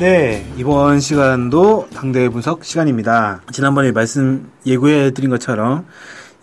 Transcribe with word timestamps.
네, 0.00 0.46
이번 0.56 0.98
시간도 0.98 1.88
당대 1.94 2.30
분석 2.30 2.64
시간입니다. 2.64 3.42
지난번에 3.52 3.92
말씀 3.92 4.50
예고해 4.64 5.10
드린 5.10 5.28
것처럼 5.28 5.84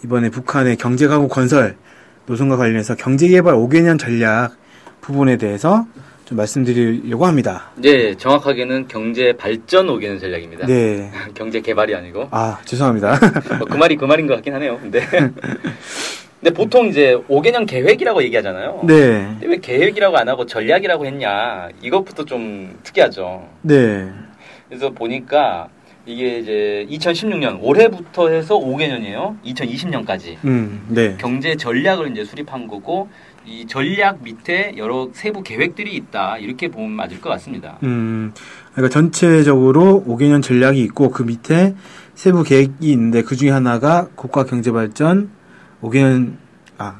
이번에 0.03 0.29
북한의 0.29 0.77
경제강국 0.77 1.31
건설 1.31 1.75
노선과 2.27 2.57
관련해서 2.57 2.93
경제개발 2.93 3.55
5개년 3.55 3.97
전략 3.97 4.55
부분에 5.01 5.37
대해서 5.37 5.87
좀 6.25 6.37
말씀드리려고 6.37 7.25
합니다. 7.25 7.71
네, 7.77 8.15
정확하게는 8.15 8.87
경제 8.89 9.33
발전 9.35 9.87
5개년 9.87 10.19
전략입니다. 10.19 10.67
네. 10.67 11.09
경제 11.33 11.59
개발이 11.61 11.95
아니고. 11.95 12.27
아, 12.29 12.59
죄송합니다. 12.65 13.17
뭐 13.57 13.67
그 13.67 13.75
말이 13.77 13.95
그 13.95 14.05
말인 14.05 14.27
것 14.27 14.35
같긴 14.35 14.53
하네요. 14.53 14.77
근데. 14.79 15.01
근데 16.47 16.63
보통 16.63 16.87
이제 16.87 17.13
5개년 17.27 17.67
계획이라고 17.67 18.23
얘기하잖아요. 18.23 18.81
네. 18.85 18.95
근데 19.31 19.47
왜 19.47 19.57
계획이라고 19.57 20.17
안 20.17 20.29
하고 20.29 20.45
전략이라고 20.45 21.05
했냐. 21.05 21.67
이것부터 21.81 22.23
좀 22.23 22.73
특이하죠. 22.83 23.45
네. 23.63 24.09
그래서 24.69 24.89
보니까 24.91 25.67
이게 26.05 26.39
이제 26.39 26.87
2016년 26.89 27.59
올해부터 27.61 28.29
해서 28.29 28.57
5개년이에요. 28.57 29.35
2020년까지. 29.43 30.37
음, 30.45 30.85
네. 30.87 31.17
경제 31.19 31.57
전략을 31.57 32.11
이제 32.11 32.23
수립한 32.23 32.67
거고 32.67 33.09
이 33.45 33.65
전략 33.67 34.23
밑에 34.23 34.75
여러 34.77 35.09
세부 35.11 35.43
계획들이 35.43 35.93
있다. 35.95 36.37
이렇게 36.37 36.69
보면 36.69 36.91
맞을 36.91 37.19
것 37.19 37.29
같습니다. 37.31 37.77
음, 37.83 38.31
그러니까 38.71 38.93
전체적으로 38.93 40.05
5개년 40.07 40.41
전략이 40.41 40.81
있고 40.83 41.09
그 41.09 41.23
밑에 41.23 41.75
세부 42.15 42.43
계획이 42.43 42.89
있는데 42.91 43.21
그 43.21 43.35
중에 43.35 43.49
하나가 43.49 44.07
국가 44.15 44.45
경제 44.45 44.71
발전 44.71 45.35
5개년 45.81 46.33
아 46.77 46.95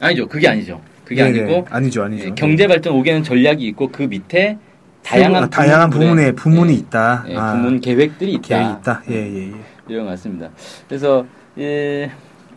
아니죠. 0.00 0.26
그게 0.26 0.48
아니죠. 0.48 0.80
그게 1.04 1.22
네네. 1.24 1.40
아니고 1.40 1.66
아니죠, 1.70 2.02
아니죠. 2.02 2.26
예, 2.26 2.30
경제 2.34 2.66
발전 2.66 2.94
5개년 2.94 3.24
전략이 3.24 3.66
있고 3.68 3.88
그 3.88 4.02
밑에 4.02 4.58
다양한 5.02 5.44
아, 5.44 5.48
다양한 5.48 5.90
부문에 5.90 6.32
부문이 6.32 6.72
예, 6.72 6.76
있다. 6.76 7.24
예, 7.28 7.36
아, 7.36 7.52
부문 7.52 7.80
계획들이 7.80 8.32
있다. 8.34 8.42
계획이 8.42 8.70
있다. 8.80 9.02
예, 9.10 9.14
예, 9.14 9.48
예. 9.48 9.54
이런 9.88 10.04
것 10.04 10.10
같습니다. 10.12 10.50
그래서 10.86 11.24
예, 11.58 12.10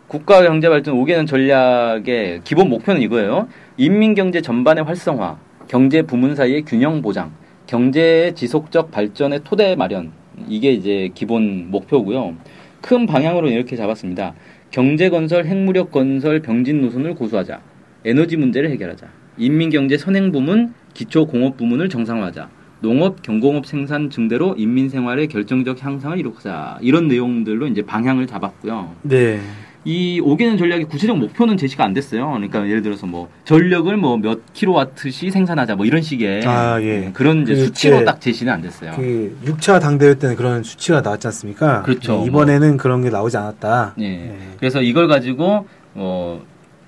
국가 0.08 0.42
경제 0.44 0.68
발전 0.68 0.96
5개년 0.96 1.26
전략의 1.26 2.42
기본 2.44 2.70
목표는 2.70 3.02
이거예요. 3.02 3.48
인민 3.78 4.14
경제 4.14 4.42
전반의 4.42 4.84
활성화, 4.84 5.38
경제 5.70 6.02
부문 6.02 6.36
사이의 6.36 6.64
균형 6.64 7.02
보장, 7.02 7.32
경제의 7.68 8.36
지속적 8.36 8.92
발전의 8.92 9.42
토대 9.46 9.76
마련. 9.76 10.12
이게 10.48 10.74
이제 10.74 11.10
기본 11.14 11.72
목표고요. 11.72 12.36
큰 12.82 13.06
방향으로 13.06 13.50
이렇게 13.50 13.78
잡았습니다. 13.78 14.34
경제 14.72 15.10
건설, 15.10 15.46
핵무력 15.46 15.92
건설, 15.92 16.42
병진 16.42 16.80
노선을 16.82 17.16
고수하자. 17.16 17.60
에너지 18.06 18.38
문제를 18.38 18.70
해결하자. 18.72 19.06
인민 19.38 19.70
경제 19.70 19.98
선행 19.98 20.32
부문, 20.32 20.74
기초 20.94 21.28
공업 21.28 21.58
부문을 21.58 21.90
정상화하자. 21.90 22.50
농업, 22.80 23.22
경공업 23.22 23.66
생산 23.66 24.10
증대로 24.10 24.56
인민 24.58 24.88
생활의 24.88 25.28
결정적 25.28 25.84
향상을 25.84 26.18
이루자. 26.18 26.80
이런 26.82 27.10
내용들로 27.10 27.68
이제 27.68 27.82
방향을 27.82 28.28
잡았고요. 28.28 28.96
네. 29.04 29.42
이 29.84 30.22
5개년 30.22 30.60
전략의 30.60 30.86
구체적 30.86 31.18
목표는 31.18 31.58
제시가 31.58 31.84
안 31.84 31.94
됐어요. 31.94 32.30
그러니까 32.32 32.68
예를 32.68 32.84
들어서 32.84 33.08
뭐 33.08 33.30
전력을 33.46 33.96
뭐 33.98 34.18
몇 34.18 34.54
킬로와트씩 34.54 35.32
생산하자 35.32 35.76
뭐 35.76 35.86
이런 35.86 36.02
식의 36.02 36.46
아, 36.46 36.80
예. 36.82 37.10
그런 37.14 37.42
이제 37.42 37.56
그 37.56 37.66
수치로 37.66 37.96
이제 37.98 38.06
딱 38.06 38.22
제시는 38.22 38.54
안 38.54 38.62
됐어요. 38.62 38.92
그 38.96 39.36
6차 39.46 39.82
당대회 39.82 40.14
때는 40.16 40.36
그런 40.36 40.62
수치가 40.64 41.02
나왔지 41.02 41.28
않습니까? 41.28 41.82
그렇죠. 41.82 42.20
네, 42.20 42.26
이번에는 42.26 42.78
그런 42.78 43.02
게 43.02 43.10
나오지 43.10 43.38
않았다. 43.38 43.96
예. 44.00 44.08
네. 44.10 44.38
그래서 44.60 44.82
이걸 44.84 45.08
가지고 45.08 45.66
어 45.96 46.42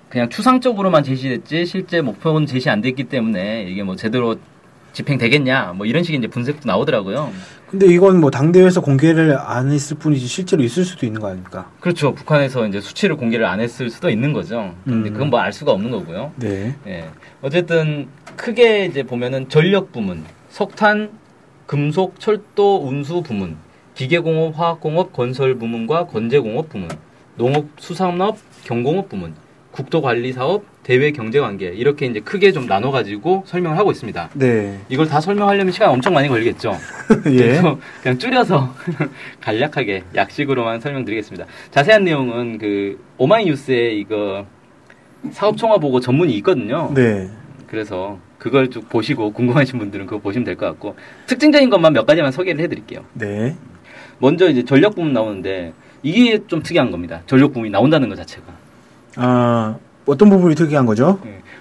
그냥 0.09 0.29
추상적으로만 0.29 1.03
제시됐지 1.03 1.65
실제 1.65 2.01
목표는 2.01 2.45
제시 2.45 2.69
안 2.69 2.81
됐기 2.81 3.05
때문에 3.05 3.63
이게 3.69 3.81
뭐 3.81 3.95
제대로 3.95 4.35
집행되겠냐 4.91 5.73
뭐 5.75 5.87
이런 5.87 6.03
식의 6.03 6.19
이제 6.19 6.27
분석도 6.27 6.67
나오더라고요. 6.67 7.31
근데 7.73 7.87
이건 7.87 8.19
뭐 8.21 8.29
당대회에서 8.29 8.81
공개를 8.81 9.35
안 9.35 9.71
했을 9.71 9.97
뿐이지 9.97 10.27
실제로 10.27 10.61
있을 10.61 10.85
수도 10.85 11.07
있는 11.07 11.19
거 11.19 11.29
아닙니까? 11.29 11.71
그렇죠. 11.79 12.13
북한에서 12.13 12.67
이제 12.67 12.79
수치를 12.79 13.17
공개를 13.17 13.47
안 13.47 13.59
했을 13.59 13.89
수도 13.89 14.11
있는 14.11 14.31
거죠. 14.31 14.75
근데 14.83 15.09
음. 15.09 15.13
그건 15.13 15.31
뭐 15.31 15.39
알 15.39 15.51
수가 15.51 15.71
없는 15.71 15.89
거고요. 15.89 16.31
네. 16.35 16.75
예. 16.85 17.09
어쨌든 17.41 18.09
크게 18.35 18.85
이제 18.85 19.01
보면은 19.01 19.49
전력 19.49 19.91
부문, 19.91 20.23
석탄, 20.51 21.09
금속, 21.65 22.19
철도, 22.19 22.87
운수 22.87 23.23
부문, 23.23 23.57
기계공업, 23.95 24.55
화학공업, 24.55 25.11
건설 25.11 25.55
부문과 25.55 26.05
건재공업 26.05 26.69
부문, 26.69 26.89
농업, 27.37 27.65
수산업, 27.79 28.37
경공업 28.65 29.09
부문, 29.09 29.33
국토관리사업, 29.71 30.63
대외 30.83 31.11
경제 31.11 31.39
관계 31.39 31.67
이렇게 31.67 32.05
이제 32.05 32.19
크게 32.19 32.51
좀 32.51 32.67
나눠 32.67 32.91
가지고 32.91 33.43
설명을 33.47 33.77
하고 33.77 33.91
있습니다. 33.91 34.29
네. 34.33 34.79
이걸 34.89 35.07
다 35.07 35.21
설명하려면 35.21 35.71
시간 35.71 35.89
엄청 35.89 36.13
많이 36.13 36.27
걸리겠죠. 36.27 36.77
예. 37.27 37.37
그래서 37.37 37.79
그냥 38.01 38.17
줄여서 38.17 38.73
간략하게 39.41 40.03
약식으로만 40.15 40.81
설명드리겠습니다. 40.81 41.45
자세한 41.71 42.03
내용은 42.03 42.57
그 42.57 42.99
오마이뉴스에 43.17 43.91
이거 43.93 44.45
사업 45.31 45.55
총화 45.57 45.77
보고 45.77 45.99
전문이 46.01 46.33
있거든요. 46.37 46.91
네. 46.93 47.29
그래서 47.67 48.19
그걸 48.37 48.69
쭉 48.69 48.89
보시고 48.89 49.31
궁금하신 49.31 49.79
분들은 49.79 50.05
그거 50.05 50.19
보시면 50.19 50.43
될 50.43 50.57
것 50.57 50.65
같고 50.65 50.97
특징적인 51.27 51.69
것만 51.69 51.93
몇 51.93 52.05
가지만 52.05 52.33
소개를 52.33 52.61
해드릴게요. 52.61 53.05
네. 53.13 53.55
먼저 54.19 54.49
이제 54.49 54.63
전력 54.65 54.95
부문 54.95 55.13
나오는데 55.13 55.71
이게 56.03 56.45
좀 56.47 56.61
특이한 56.61 56.91
겁니다. 56.91 57.21
전력 57.25 57.53
부문이 57.53 57.71
나온다는 57.71 58.09
것 58.09 58.15
자체가. 58.17 58.43
아, 59.15 59.77
어떤 60.05 60.29
부분이 60.29 60.55
특이한 60.55 60.85
거죠? 60.85 61.19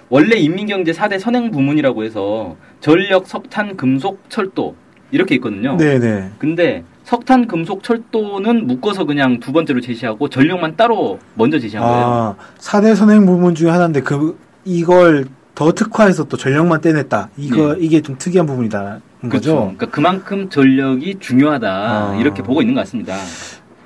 원래 0.09 0.35
인민경제 0.37 0.91
4대 0.91 1.19
선행 1.19 1.51
부문이라고 1.51 2.03
해서 2.03 2.55
전력, 2.81 3.27
석탄, 3.27 3.75
금속, 3.77 4.21
철도 4.29 4.75
이렇게 5.11 5.35
있거든요. 5.35 5.77
네, 5.77 5.99
네. 5.99 6.29
근데 6.39 6.83
석탄, 7.03 7.47
금속, 7.47 7.83
철도는 7.83 8.67
묶어서 8.67 9.05
그냥 9.05 9.39
두 9.39 9.51
번째로 9.51 9.81
제시하고 9.81 10.29
전력만 10.29 10.75
따로 10.75 11.19
먼저 11.35 11.59
제시한 11.59 11.85
거예요. 11.85 12.05
아, 12.05 12.35
4대 12.59 12.95
선행 12.95 13.25
부문 13.25 13.55
중에 13.55 13.69
하나인데 13.69 14.01
그 14.01 14.37
이걸 14.65 15.25
더 15.55 15.71
특화해서 15.71 16.23
또 16.25 16.37
전력만 16.37 16.81
떼냈다. 16.81 17.29
이거 17.37 17.75
이게 17.75 18.01
좀 18.01 18.15
특이한 18.17 18.45
부분이다. 18.47 18.99
네. 19.21 19.29
거죠. 19.29 19.55
그러니까 19.55 19.85
그만큼 19.87 20.49
전력이 20.49 21.17
중요하다 21.19 21.67
아. 21.69 22.15
이렇게 22.19 22.41
보고 22.41 22.61
있는 22.61 22.73
것 22.73 22.81
같습니다. 22.81 23.15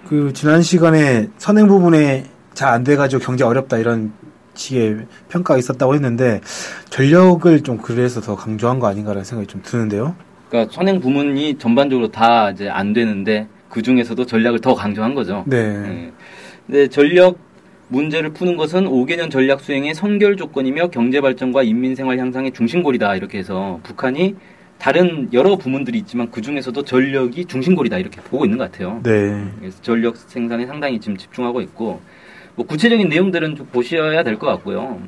그 0.08 0.32
지난 0.34 0.62
시간에 0.62 1.28
선행 1.38 1.68
부분에 1.68 2.26
잘 2.54 2.70
안 2.70 2.84
돼가지고 2.84 3.22
경제 3.22 3.44
어렵다 3.44 3.78
이런 3.78 4.14
식의 4.58 5.06
평가가 5.30 5.58
있었다고 5.58 5.94
했는데 5.96 6.42
전력을 6.90 7.62
좀 7.62 7.78
그래서 7.78 8.22
더 8.22 8.36
강조한 8.36 8.80
거 8.80 8.88
아닌가라는 8.88 9.24
생각이 9.24 9.48
좀 9.48 9.62
드는데요. 9.64 10.16
그러니까 10.50 10.74
선행 10.74 11.00
부문이 11.00 11.58
전반적으로 11.58 12.10
다 12.10 12.52
이제 12.52 12.70
안 12.70 12.94
되는데 12.94 13.48
그 13.70 13.82
중에서도 13.82 14.26
전략을 14.26 14.60
더 14.60 14.76
강조한 14.76 15.14
거죠. 15.14 15.44
네. 15.46 15.58
예. 15.58 16.12
근데 16.66 16.88
전력 16.88 17.38
문제를 17.90 18.32
푸는 18.32 18.58
것은 18.58 18.86
5개년 18.86 19.32
전략 19.32 19.62
수행의 19.62 19.94
선결 19.94 20.36
조건이며 20.36 20.90
경제 20.90 21.22
발전과 21.22 21.64
인민 21.64 21.96
생활 21.96 22.20
향상의 22.20 22.52
중심골이다 22.52 23.16
이렇게 23.16 23.38
해서 23.38 23.80
북한이 23.84 24.36
다른 24.78 25.30
여러 25.34 25.56
부문들이 25.56 25.98
있지만 26.00 26.30
그 26.30 26.42
중에서도 26.42 26.84
전력이 26.84 27.46
중심골이다 27.46 27.98
이렇게 27.98 28.22
보고 28.22 28.46
있는 28.46 28.58
것 28.58 28.72
같아요. 28.72 29.00
네. 29.04 29.46
그래서 29.60 29.82
전력 29.82 30.18
생산에 30.18 30.66
상당히 30.66 31.00
지금 31.00 31.18
집중하고 31.18 31.62
있고 31.62 32.02
뭐 32.58 32.66
구체적인 32.66 33.08
내용들은 33.08 33.56
좀 33.56 33.68
보셔야 33.68 34.24
될 34.24 34.38
것 34.38 34.48
같고요. 34.48 35.00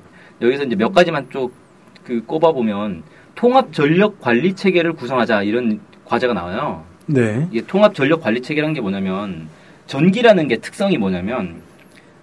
여기서 0.42 0.64
이제 0.64 0.76
몇 0.76 0.94
가지만 0.94 1.28
쭉그 1.32 2.24
꼽아 2.26 2.52
보면 2.54 3.04
통합 3.36 3.74
전력 3.74 4.22
관리 4.22 4.54
체계를 4.54 4.94
구성하자 4.94 5.44
이런 5.44 5.80
과제가 6.06 6.34
나와요. 6.34 6.84
네. 7.08 7.48
이게 7.52 7.66
통합 7.66 7.94
전력 7.96 8.22
관리 8.22 8.42
체계라는 8.42 8.74
게 8.76 8.82
뭐냐면 8.82 9.48
전기라는 9.88 10.48
게 10.48 10.58
특성이 10.58 10.98
뭐냐면 10.98 11.62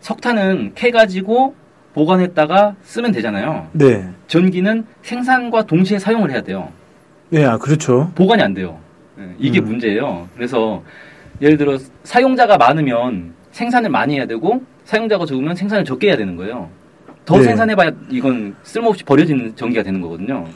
석탄은 0.00 0.72
캐 0.76 0.90
가지고 0.92 1.54
보관했다가 1.94 2.76
쓰면 2.82 3.10
되잖아요. 3.12 3.68
네. 3.72 4.08
전기는 4.28 4.86
생산과 5.02 5.64
동시에 5.64 5.98
사용을 5.98 6.30
해야 6.30 6.42
돼요. 6.42 6.70
네, 7.30 7.44
아, 7.44 7.58
그렇죠. 7.58 8.12
보관이 8.14 8.42
안 8.42 8.54
돼요. 8.54 8.78
예, 9.18 9.34
이게 9.38 9.58
음. 9.60 9.64
문제예요. 9.64 10.28
그래서 10.36 10.84
예를 11.40 11.56
들어 11.56 11.78
사용자가 12.04 12.58
많으면 12.58 13.34
생산을 13.56 13.88
많이 13.88 14.16
해야 14.16 14.26
되고 14.26 14.60
사용자가 14.84 15.24
적으면 15.24 15.56
생산을 15.56 15.82
적게 15.86 16.08
해야 16.08 16.16
되는 16.18 16.36
거예요. 16.36 16.68
더 17.24 17.38
네. 17.38 17.44
생산해봐야 17.44 17.90
이건 18.10 18.54
쓸모없이 18.62 19.02
버려지는 19.04 19.56
전기가 19.56 19.82
되는 19.82 20.02
거거든요. 20.02 20.46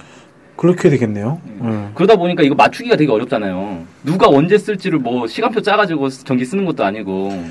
그렇게 0.55 0.91
되겠네요. 0.91 1.41
음. 1.47 1.58
음. 1.62 1.91
그러다 1.94 2.17
보니까 2.17 2.43
이거 2.43 2.55
맞추기가 2.55 2.97
되게 2.97 3.11
어렵잖아요. 3.11 3.85
누가 4.05 4.29
언제 4.29 4.58
쓸지를 4.58 4.99
뭐 4.99 5.26
시간표 5.26 5.62
짜가지고 5.62 6.11
전기 6.11 6.44
쓰는 6.44 6.67
것도 6.67 6.85
아니고. 6.85 7.43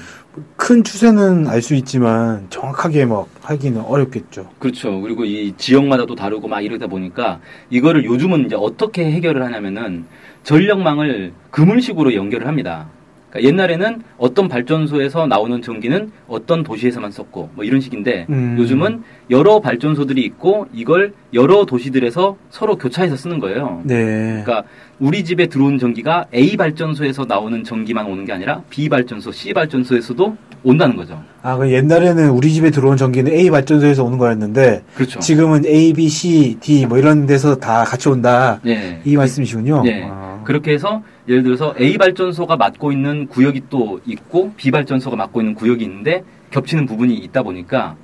큰 0.56 0.84
추세는 0.84 1.48
알 1.48 1.64
수 1.64 1.74
있지만 1.74 2.46
정확하게 2.52 3.06
막 3.06 3.28
하기는 3.42 3.82
어렵겠죠. 3.82 4.52
그렇죠. 4.60 5.02
그리고 5.02 5.26
이 5.26 5.56
지역마다 5.58 6.06
또 6.06 6.14
다르고 6.14 6.48
막 6.48 6.62
이러다 6.62 6.86
보니까 6.86 7.40
이거를 7.72 8.06
요즘은 8.06 8.46
이제 8.46 8.56
어떻게 8.56 9.12
해결을 9.12 9.44
하냐면은 9.44 10.06
전력망을 10.44 11.34
그물식으로 11.50 12.14
연결을 12.14 12.46
합니다. 12.48 12.88
그러니까 13.30 13.48
옛날에는 13.48 14.02
어떤 14.18 14.48
발전소에서 14.48 15.28
나오는 15.28 15.62
전기는 15.62 16.12
어떤 16.28 16.64
도시에서만 16.64 17.12
썼고 17.12 17.52
뭐 17.54 17.64
이런 17.64 17.80
식인데 17.80 18.26
음. 18.30 18.56
요즘은 18.58 19.04
여러 19.30 19.60
발전소들이 19.60 20.22
있고 20.24 20.68
이걸 20.74 21.14
여러 21.34 21.66
도시들에서 21.66 22.38
서로 22.50 22.78
교차해서 22.78 23.16
쓰는 23.16 23.40
거예요. 23.40 23.82
네. 23.84 24.44
그러니까 24.44 24.64
우리 25.00 25.24
집에 25.24 25.48
들어온 25.48 25.78
전기가 25.78 26.26
A 26.34 26.58
발전소에서 26.58 27.26
나오는 27.26 27.64
전기만 27.64 28.06
오는 28.06 28.26
게 28.26 28.34
아니라 28.34 28.64
B 28.70 28.90
발전소, 28.90 29.32
C 29.32 29.54
발전소에서도 29.54 30.36
온다는 30.64 30.96
거죠. 30.98 31.22
아, 31.42 31.56
그 31.56 31.72
옛날에는 31.72 32.32
우리 32.32 32.52
집에 32.52 32.70
들어온 32.70 32.98
전기는 32.98 33.32
A 33.32 33.50
발전소에서 33.50 34.04
오는 34.04 34.18
거였는데 34.18 34.84
그렇죠. 34.96 35.20
지금은 35.20 35.66
A, 35.66 35.94
B, 35.94 36.10
C, 36.10 36.58
D 36.60 36.86
뭐 36.86 36.98
이런 36.98 37.26
데서 37.26 37.56
다 37.56 37.86
같이 37.86 38.10
온다. 38.10 38.60
예. 38.66 39.00
이 39.06 39.16
말씀이시군요. 39.16 39.84
예. 39.86 40.08
아. 40.10 40.29
그렇게 40.44 40.72
해서 40.72 41.04
예를 41.28 41.44
들어서 41.44 41.74
A 41.80 41.98
발전소가 41.98 42.58
맡고 42.58 42.92
있는 42.92 43.28
구역이 43.28 43.64
또 43.70 44.00
있고 44.06 44.54
B 44.56 44.72
발전소가 44.72 45.16
맡고 45.16 45.42
있는 45.42 45.56
구역이 45.56 45.84
있는데 45.84 46.24
겹치는 46.52 46.86
부분이 46.86 47.16
있다 47.16 47.44
보니까 47.44 47.96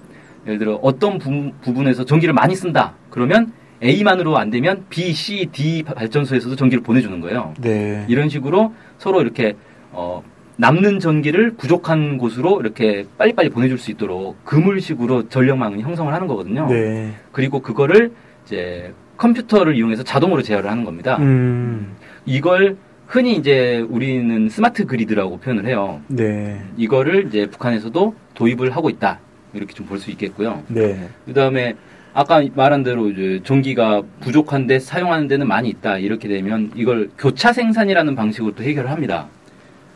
예를 0.46 0.60
들어 0.60 0.80
어떤 0.82 1.18
부, 1.18 1.52
부분에서 1.62 2.06
전기를 2.06 2.34
많이 2.34 2.56
쓴다. 2.56 2.94
그러면 3.10 3.52
A만으로 3.84 4.38
안 4.38 4.50
되면 4.50 4.86
B, 4.90 5.12
C, 5.14 5.48
D 5.52 5.84
발전소에서도 5.84 6.56
전기를 6.56 6.84
보내주는 6.84 7.20
거예요. 7.20 7.54
네. 7.60 8.06
이런 8.08 8.30
식으로 8.30 8.74
서로 8.98 9.22
이렇게 9.22 9.56
어, 9.92 10.24
남는 10.58 11.00
전기를 11.00 11.52
부족한 11.52 12.18
곳으로 12.18 12.62
이렇게 12.62 13.06
빨리빨리 13.18 13.50
보내줄 13.50 13.78
수 13.78 13.92
있도록 13.92 14.44
그물식으로 14.46 15.30
전력망을 15.30 15.80
형성을 15.80 16.14
하는 16.14 16.28
거거든요. 16.28 16.68
네. 16.68 17.14
그리고 17.32 17.60
그거를 17.60 18.14
이제 18.46 18.94
컴퓨터를 19.18 19.76
이용해서 19.76 20.04
자동으로 20.04 20.42
제어를 20.42 20.70
하는 20.70 20.84
겁니다. 20.86 21.18
음. 21.20 21.96
이걸 22.26 22.78
흔히 23.08 23.36
이제 23.36 23.86
우리는 23.90 24.50
스마트 24.50 24.86
그리드라고 24.86 25.38
표현을 25.40 25.68
해요. 25.68 26.02
네. 26.08 26.62
이거를 26.78 27.28
이제 27.28 27.46
북한에서도 27.48 28.16
도입을 28.34 28.76
하고 28.76 28.90
있다. 28.90 29.20
이렇게 29.54 29.74
좀 29.74 29.86
볼 29.88 30.00
수 30.00 30.10
있겠고요. 30.12 30.64
네. 30.68 31.08
그 31.26 31.34
다음에 31.34 31.76
아까 32.14 32.44
말한 32.56 32.84
대로 32.84 33.10
이제 33.10 33.42
전기가 33.44 34.02
부족한데 34.22 34.80
사용하는 34.80 35.28
데는 35.28 35.48
많이 35.48 35.70
있다. 35.70 35.98
이렇게 36.00 36.28
되면 36.28 36.72
이걸 36.76 37.10
교차 37.18 37.54
생산이라는 37.54 38.16
방식으로 38.16 38.56
또 38.56 38.64
해결을 38.64 38.90
합니다. 38.90 39.28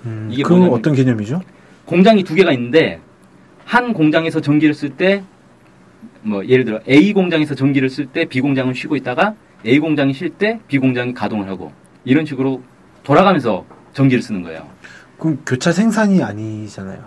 음. 0.05 0.29
이게 0.31 0.43
그건 0.43 0.69
어떤 0.69 0.93
개념이죠? 0.93 1.41
공장이 1.85 2.23
두 2.23 2.35
개가 2.35 2.51
있는데 2.53 2.99
한 3.65 3.93
공장에서 3.93 4.39
전기를 4.41 4.73
쓸 4.73 4.89
때 4.91 5.23
뭐 6.21 6.45
예를 6.45 6.65
들어 6.65 6.79
A 6.87 7.13
공장에서 7.13 7.55
전기를 7.55 7.89
쓸 7.89 8.05
때 8.05 8.25
B 8.25 8.41
공장은 8.41 8.73
쉬고 8.73 8.95
있다가 8.97 9.35
A 9.65 9.79
공장이 9.79 10.13
쉴 10.13 10.29
때 10.29 10.59
B 10.67 10.77
공장이 10.77 11.13
가동을 11.13 11.47
하고 11.47 11.71
이런 12.05 12.25
식으로 12.25 12.61
돌아가면서 13.03 13.65
전기를 13.93 14.21
쓰는 14.21 14.43
거예요. 14.43 14.63
그럼 15.17 15.39
교차 15.45 15.71
생산이 15.71 16.23
아니잖아요. 16.23 16.99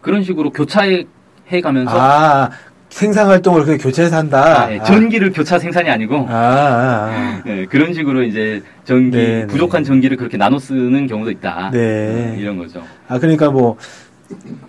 그런 0.00 0.22
식으로 0.22 0.50
교차해 0.50 1.06
해 1.50 1.60
가면서 1.60 1.98
아, 1.98 2.50
생산 2.90 3.26
활동을 3.28 3.64
그냥 3.64 3.78
교차해서 3.78 4.16
한다. 4.16 4.64
아, 4.64 4.72
예, 4.72 4.78
전기를 4.82 5.32
교차 5.32 5.58
생산이 5.58 5.88
아니고 5.88 6.26
아, 6.28 6.34
아, 6.34 7.10
아. 7.10 7.42
예, 7.46 7.64
그런 7.66 7.94
식으로 7.94 8.22
이제 8.22 8.62
전기 8.84 9.16
네, 9.16 9.26
네. 9.40 9.46
부족한 9.46 9.84
전기를 9.84 10.16
그렇게 10.16 10.36
나눠 10.36 10.58
쓰는 10.58 11.06
경우도 11.06 11.30
있다. 11.30 11.70
네. 11.72 11.78
음, 11.78 12.36
이런 12.38 12.58
거죠. 12.58 12.82
아, 13.08 13.18
그러니까 13.18 13.50
뭐, 13.50 13.76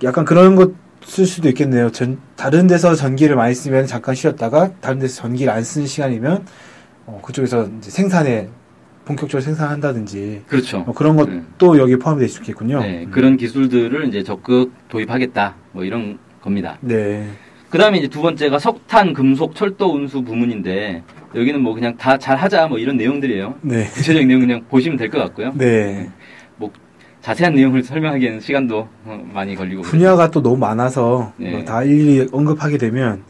약간 0.03 0.23
그런 0.25 0.55
것 0.55 0.71
쓸 1.09 1.25
수도 1.25 1.49
있겠네요. 1.49 1.91
전, 1.91 2.19
다른 2.35 2.67
데서 2.67 2.95
전기를 2.95 3.35
많이 3.35 3.53
쓰면 3.55 3.87
잠깐 3.87 4.15
쉬었다가, 4.15 4.71
다른 4.79 4.99
데서 4.99 5.21
전기를 5.23 5.51
안 5.51 5.63
쓰는 5.63 5.87
시간이면, 5.87 6.45
어, 7.07 7.19
그쪽에서 7.23 7.67
생산에, 7.81 8.49
본격적으로 9.09 9.41
생산한다든지, 9.43 10.43
그렇죠. 10.47 10.79
뭐 10.81 10.93
그런 10.93 11.17
음. 11.17 11.47
것도 11.57 11.79
여기 11.79 11.95
포함이 11.97 12.19
될 12.19 12.29
수 12.29 12.39
있겠군요. 12.41 12.79
네, 12.81 13.05
음. 13.05 13.11
그런 13.11 13.37
기술들을 13.37 14.07
이제 14.07 14.21
적극 14.21 14.71
도입하겠다. 14.87 15.55
뭐 15.71 15.83
이런 15.83 16.19
겁니다. 16.41 16.77
네. 16.81 17.27
그 17.71 17.77
다음에 17.79 17.97
이제 17.97 18.07
두 18.07 18.21
번째가 18.21 18.59
석탄, 18.59 19.13
금속, 19.13 19.55
철도 19.55 19.93
운수 19.95 20.21
부문인데 20.23 21.01
여기는 21.33 21.59
뭐 21.61 21.73
그냥 21.73 21.97
다 21.97 22.17
잘하자 22.19 22.67
뭐 22.67 22.77
이런 22.77 22.97
내용들이에요. 22.97 23.55
네. 23.61 23.85
구체적인 23.87 24.27
내용 24.27 24.41
그냥 24.41 24.63
보시면 24.69 24.97
될 24.97 25.09
것 25.09 25.17
같고요. 25.19 25.53
네. 25.55 26.09
뭐 26.57 26.71
자세한 27.21 27.55
내용을 27.55 27.81
설명하기에는 27.83 28.39
시간도 28.41 28.87
어, 29.05 29.27
많이 29.33 29.55
걸리고 29.55 29.81
분야가 29.81 30.29
또 30.29 30.41
너무 30.43 30.57
많아서, 30.57 31.33
네. 31.37 31.49
뭐다 31.51 31.83
일일이 31.83 32.27
언급하게 32.31 32.77
되면, 32.77 33.23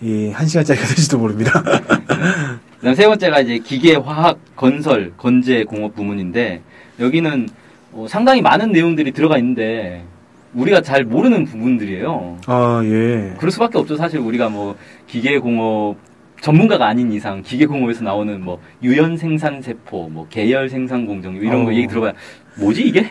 이, 0.00 0.30
한 0.30 0.46
시간짜리가 0.46 0.86
될지도 0.86 1.18
모릅니다. 1.18 1.50
그다음 2.84 2.96
세 2.96 3.06
번째가 3.06 3.40
이제 3.40 3.58
기계, 3.60 3.94
화학, 3.94 4.38
건설, 4.56 5.14
건재, 5.16 5.64
공업 5.64 5.94
부문인데 5.94 6.60
여기는 7.00 7.48
어, 7.92 8.04
상당히 8.06 8.42
많은 8.42 8.72
내용들이 8.72 9.12
들어가 9.12 9.38
있는데 9.38 10.04
우리가 10.52 10.82
잘 10.82 11.02
모르는 11.02 11.46
부분들이에요. 11.46 12.40
아, 12.46 12.82
예. 12.84 13.36
그럴 13.38 13.50
수밖에 13.50 13.78
없죠. 13.78 13.96
사실 13.96 14.20
우리가 14.20 14.50
뭐 14.50 14.76
기계 15.06 15.38
공업 15.38 15.96
전문가가 16.42 16.86
아닌 16.86 17.10
이상 17.10 17.40
기계 17.40 17.64
공업에서 17.64 18.04
나오는 18.04 18.38
뭐 18.44 18.60
유연 18.82 19.16
생산 19.16 19.62
세포, 19.62 20.10
뭐 20.10 20.26
계열 20.28 20.68
생산 20.68 21.06
공정 21.06 21.36
이런 21.36 21.64
거 21.64 21.70
어. 21.70 21.74
얘기 21.74 21.86
들어봐야 21.86 22.12
뭐지 22.58 22.82
이게 22.82 23.06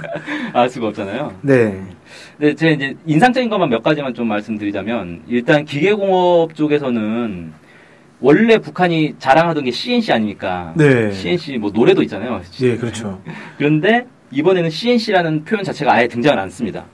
알 0.54 0.70
수가 0.70 0.88
없잖아요. 0.88 1.34
네. 1.42 1.78
근데 2.38 2.54
제가 2.54 2.72
이제 2.72 2.94
인상적인 3.04 3.50
것만 3.50 3.68
몇 3.68 3.82
가지만 3.82 4.14
좀 4.14 4.28
말씀드리자면 4.28 5.24
일단 5.28 5.66
기계 5.66 5.92
공업 5.92 6.54
쪽에서는 6.54 7.59
원래 8.20 8.58
북한이 8.58 9.14
자랑하던 9.18 9.64
게 9.64 9.70
CNC 9.70 10.12
아닙니까? 10.12 10.72
네. 10.76 11.10
CNC 11.12 11.58
뭐 11.58 11.70
노래도 11.70 12.02
있잖아요. 12.02 12.40
예, 12.62 12.76
그렇죠. 12.76 13.20
그런데 13.56 14.06
이번에는 14.30 14.68
CNC라는 14.70 15.44
표현 15.44 15.64
자체가 15.64 15.92
아예 15.92 16.06
등장을 16.06 16.38
안 16.38 16.50
씁니다. 16.50 16.84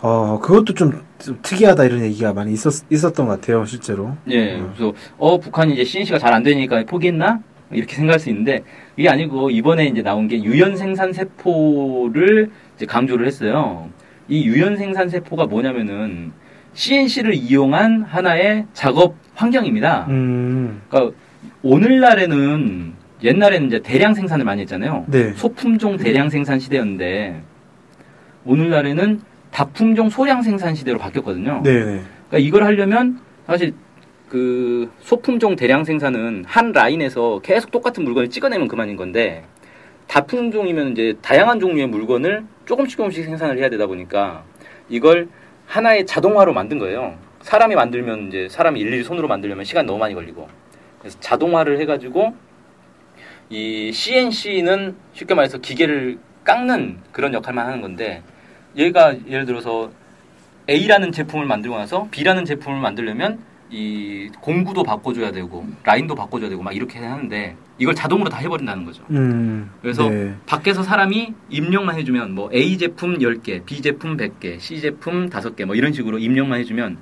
어, 0.00 0.38
그것도 0.40 0.74
좀, 0.74 1.02
좀 1.18 1.38
특이하다 1.42 1.84
이런 1.84 2.02
얘기가 2.04 2.32
많이 2.32 2.52
있었, 2.52 2.84
있었던 2.90 3.26
것 3.26 3.40
같아요, 3.40 3.64
실제로. 3.64 4.16
예, 4.28 4.56
음. 4.56 4.72
그래서 4.76 4.92
어 5.18 5.38
북한이 5.38 5.72
이제 5.74 5.84
CNC가 5.84 6.18
잘 6.18 6.32
안 6.32 6.42
되니까 6.42 6.84
포기했나 6.84 7.40
이렇게 7.72 7.96
생각할 7.96 8.20
수 8.20 8.28
있는데 8.30 8.62
이게 8.96 9.08
아니고 9.08 9.50
이번에 9.50 9.86
이제 9.86 10.02
나온 10.02 10.28
게 10.28 10.42
유연 10.42 10.76
생산 10.76 11.12
세포를 11.12 12.50
이제 12.76 12.86
강조를 12.86 13.26
했어요. 13.26 13.88
이 14.28 14.44
유연 14.44 14.76
생산 14.76 15.08
세포가 15.08 15.46
뭐냐면은 15.46 16.32
CNC를 16.74 17.34
이용한 17.34 18.02
하나의 18.02 18.66
작업 18.72 19.14
환경입니다. 19.34 20.06
음, 20.08 20.82
그러니까 20.88 21.16
오늘날에는 21.62 22.92
옛날에는 23.22 23.66
이제 23.68 23.80
대량 23.80 24.14
생산을 24.14 24.44
많이 24.44 24.62
했잖아요. 24.62 25.04
네. 25.08 25.32
소품종 25.32 25.96
대량 25.96 26.28
생산 26.28 26.58
시대였는데 26.58 27.40
오늘날에는 28.44 29.20
다품종 29.50 30.10
소량 30.10 30.42
생산 30.42 30.74
시대로 30.74 30.98
바뀌었거든요. 30.98 31.62
네네. 31.62 31.84
그러니까 32.28 32.38
이걸 32.38 32.64
하려면 32.64 33.20
사실 33.46 33.72
그 34.28 34.90
소품종 35.00 35.56
대량 35.56 35.84
생산은 35.84 36.44
한 36.46 36.72
라인에서 36.72 37.40
계속 37.42 37.70
똑같은 37.70 38.04
물건을 38.04 38.30
찍어내면 38.30 38.68
그만인 38.68 38.96
건데 38.96 39.44
다품종이면 40.08 40.92
이제 40.92 41.14
다양한 41.22 41.60
종류의 41.60 41.86
물건을 41.86 42.44
조금씩 42.66 42.96
조금씩 42.96 43.24
생산을 43.24 43.58
해야 43.58 43.70
되다 43.70 43.86
보니까 43.86 44.44
이걸 44.88 45.28
하나의 45.66 46.06
자동화로 46.06 46.52
만든 46.52 46.78
거예요. 46.78 47.18
사람이 47.42 47.74
만들면 47.74 48.28
이제 48.28 48.48
사람이 48.48 48.80
일일이 48.80 49.04
손으로 49.04 49.28
만들려면 49.28 49.64
시간 49.64 49.86
너무 49.86 49.98
많이 49.98 50.14
걸리고 50.14 50.48
그래서 50.98 51.18
자동화를 51.20 51.78
해가지고 51.80 52.34
이 53.50 53.92
CNC는 53.92 54.96
쉽게 55.12 55.34
말해서 55.34 55.58
기계를 55.58 56.18
깎는 56.44 57.00
그런 57.12 57.34
역할만 57.34 57.66
하는 57.66 57.80
건데 57.82 58.22
얘가 58.76 59.14
예를 59.28 59.44
들어서 59.44 59.90
A라는 60.68 61.12
제품을 61.12 61.44
만들고 61.44 61.76
나서 61.76 62.08
B라는 62.10 62.46
제품을 62.46 62.80
만들려면 62.80 63.38
이 63.70 64.28
공구도 64.40 64.82
바꿔줘야 64.82 65.32
되고 65.32 65.66
라인도 65.82 66.14
바꿔줘야 66.14 66.48
되고 66.48 66.62
막 66.62 66.74
이렇게 66.74 66.98
하는데 66.98 67.56
이걸 67.78 67.94
자동으로 67.94 68.28
다 68.28 68.38
해버린다는 68.38 68.84
거죠. 68.84 69.02
음. 69.10 69.70
그래서 69.82 70.08
네. 70.08 70.34
밖에서 70.46 70.82
사람이 70.82 71.32
입력만 71.50 71.96
해주면 71.98 72.34
뭐 72.34 72.50
A 72.52 72.78
제품 72.78 73.18
10개, 73.18 73.64
B 73.64 73.82
제품 73.82 74.16
100개, 74.16 74.60
C 74.60 74.80
제품 74.80 75.28
5개 75.28 75.64
뭐 75.64 75.74
이런 75.74 75.92
식으로 75.92 76.18
입력만 76.18 76.60
해주면 76.60 76.98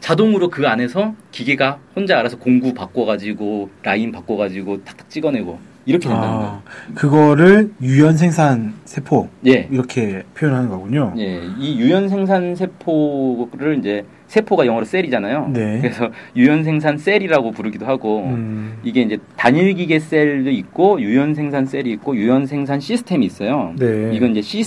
자동으로 0.00 0.48
그 0.48 0.66
안에서 0.66 1.14
기계가 1.30 1.78
혼자 1.94 2.18
알아서 2.18 2.36
공구 2.36 2.74
바꿔가지고 2.74 3.70
라인 3.82 4.10
바꿔가지고 4.12 4.84
탁탁 4.84 5.08
찍어내고 5.08 5.58
이렇게 5.86 6.08
된다는 6.08 6.36
거예요. 6.36 6.62
아, 6.64 6.94
그거를 6.94 7.72
유연 7.80 8.16
생산 8.16 8.74
세포 8.84 9.28
예. 9.46 9.68
이렇게 9.70 10.22
표현하는 10.34 10.68
거군요. 10.68 11.14
예, 11.18 11.42
이 11.58 11.78
유연 11.78 12.08
생산 12.08 12.54
세포를 12.54 13.78
이제 13.78 14.04
세포가 14.32 14.64
영어로 14.64 14.86
셀이잖아요. 14.86 15.50
네. 15.52 15.78
그래서 15.82 16.10
유연 16.36 16.64
생산 16.64 16.96
셀이라고 16.96 17.50
부르기도 17.50 17.84
하고 17.84 18.24
음, 18.24 18.78
이게 18.82 19.02
이제 19.02 19.18
단일 19.36 19.74
기계 19.74 19.98
셀도 19.98 20.50
있고 20.50 21.02
유연 21.02 21.34
생산 21.34 21.66
셀이 21.66 21.90
있고 21.92 22.16
유연 22.16 22.46
생산 22.46 22.80
시스템이 22.80 23.26
있어요. 23.26 23.74
네. 23.78 24.10
이건 24.14 24.30
이제 24.30 24.40
C, 24.40 24.64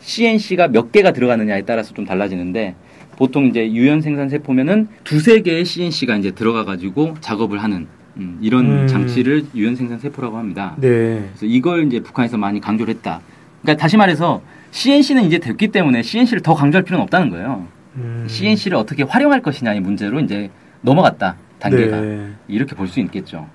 CNC가 0.00 0.66
몇 0.66 0.90
개가 0.90 1.12
들어가느냐에 1.12 1.62
따라서 1.62 1.94
좀 1.94 2.04
달라지는데 2.04 2.74
보통 3.16 3.46
이제 3.46 3.72
유연 3.72 4.00
생산 4.00 4.28
세포면은 4.28 4.88
두세 5.04 5.42
개의 5.42 5.64
CNC가 5.64 6.16
이제 6.16 6.32
들어가 6.32 6.64
가지고 6.64 7.14
작업을 7.20 7.62
하는 7.62 7.86
음, 8.16 8.38
이런 8.42 8.82
음. 8.82 8.86
장치를 8.88 9.44
유연 9.54 9.76
생산 9.76 10.00
세포라고 10.00 10.38
합니다. 10.38 10.74
네. 10.80 11.22
그래서 11.28 11.46
이걸 11.46 11.86
이제 11.86 12.00
북한에서 12.00 12.36
많이 12.36 12.60
강조를 12.60 12.92
했다. 12.92 13.20
그러니까 13.62 13.80
다시 13.80 13.96
말해서 13.96 14.42
CNC는 14.72 15.22
이제 15.22 15.38
됐기 15.38 15.68
때문에 15.68 16.02
CNC를 16.02 16.42
더 16.42 16.54
강조할 16.54 16.82
필요는 16.82 17.04
없다는 17.04 17.30
거예요. 17.30 17.73
음, 17.96 18.26
CNC를 18.28 18.76
어떻게 18.76 19.02
활용할 19.02 19.40
것이냐의 19.42 19.80
문제로 19.80 20.20
이제 20.20 20.50
넘어갔다 20.82 21.36
단계가 21.58 22.00
네. 22.00 22.30
이렇게 22.48 22.74
볼 22.74 22.88
수 22.88 23.00
있겠죠. 23.00 23.46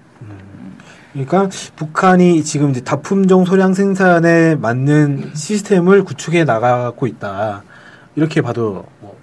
그러니까 1.13 1.49
북한이 1.75 2.43
지금 2.43 2.69
이제 2.69 2.81
다품종 2.81 3.43
소량 3.45 3.73
생산에 3.73 4.55
맞는 4.55 5.31
시스템을 5.33 6.03
구축해 6.03 6.43
나가고 6.43 7.07
있다. 7.07 7.63
이렇게 8.15 8.41
봐도 8.41 8.85
뭐 9.01 9.17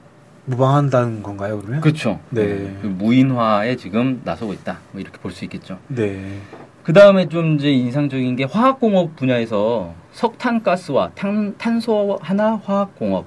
무방한다는 0.46 1.22
건가요, 1.22 1.58
그러면? 1.60 1.80
그렇죠. 1.80 2.18
네. 2.30 2.76
그 2.82 2.86
무인화에 2.88 3.76
지금 3.76 4.20
나서고 4.24 4.52
있다. 4.52 4.78
뭐 4.92 5.00
이렇게 5.00 5.18
볼 5.18 5.30
수 5.32 5.44
있겠죠. 5.44 5.78
네. 5.88 6.40
그 6.82 6.92
다음에 6.92 7.28
좀 7.28 7.54
이제 7.54 7.70
인상적인 7.70 8.34
게 8.36 8.44
화학공업 8.44 9.14
분야에서 9.16 9.94
석탄가스와 10.12 11.10
탄, 11.14 11.54
탄소 11.56 12.18
하나 12.20 12.60
화학공업, 12.64 13.26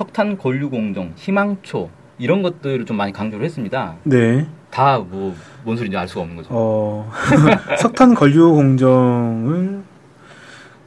석탄 0.00 0.36
권류 0.36 0.68
공정, 0.68 1.12
희망초 1.16 1.88
이런 2.18 2.42
것들을 2.42 2.84
좀 2.84 2.98
많이 2.98 3.14
강조를 3.14 3.46
했습니다. 3.46 3.96
네. 4.02 4.46
다 4.70 4.98
뭐 4.98 5.32
뭔 5.64 5.74
소리인지 5.78 5.96
알 5.96 6.06
수가 6.06 6.20
없는 6.20 6.36
거죠. 6.36 6.48
어, 6.52 7.10
석탄 7.80 8.14
권류 8.14 8.52
공정은 8.52 9.84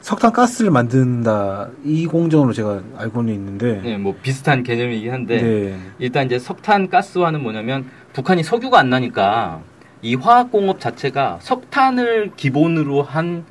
석탄 0.01 0.31
가스를 0.31 0.69
만든다. 0.69 1.69
이 1.83 2.05
공정으로 2.05 2.53
제가 2.53 2.83
알고는 2.97 3.33
있는데. 3.33 3.81
네, 3.81 3.97
뭐 3.97 4.15
비슷한 4.21 4.61
개념이긴 4.61 5.11
한데 5.11 5.41
네. 5.41 5.79
일단 5.97 6.27
이제 6.27 6.37
석탄 6.37 6.87
가스화는 6.87 7.41
뭐냐면 7.41 7.85
북한이 8.13 8.43
석유가 8.43 8.77
안 8.79 8.91
나니까 8.91 9.61
이 10.03 10.13
화학 10.13 10.51
공업 10.51 10.79
자체가 10.79 11.39
석탄을 11.41 12.33
기본으로 12.37 13.01
한 13.01 13.43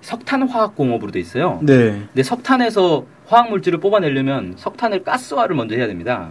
석탄 0.00 0.48
화학 0.48 0.74
공업으로 0.74 1.12
돼 1.12 1.20
있어요. 1.20 1.60
네. 1.62 2.02
근데 2.08 2.24
석탄에서 2.24 3.04
화학 3.28 3.50
물질을 3.50 3.78
뽑아내려면 3.78 4.54
석탄을 4.56 5.04
가스화를 5.04 5.54
먼저 5.54 5.76
해야 5.76 5.86
됩니다. 5.86 6.30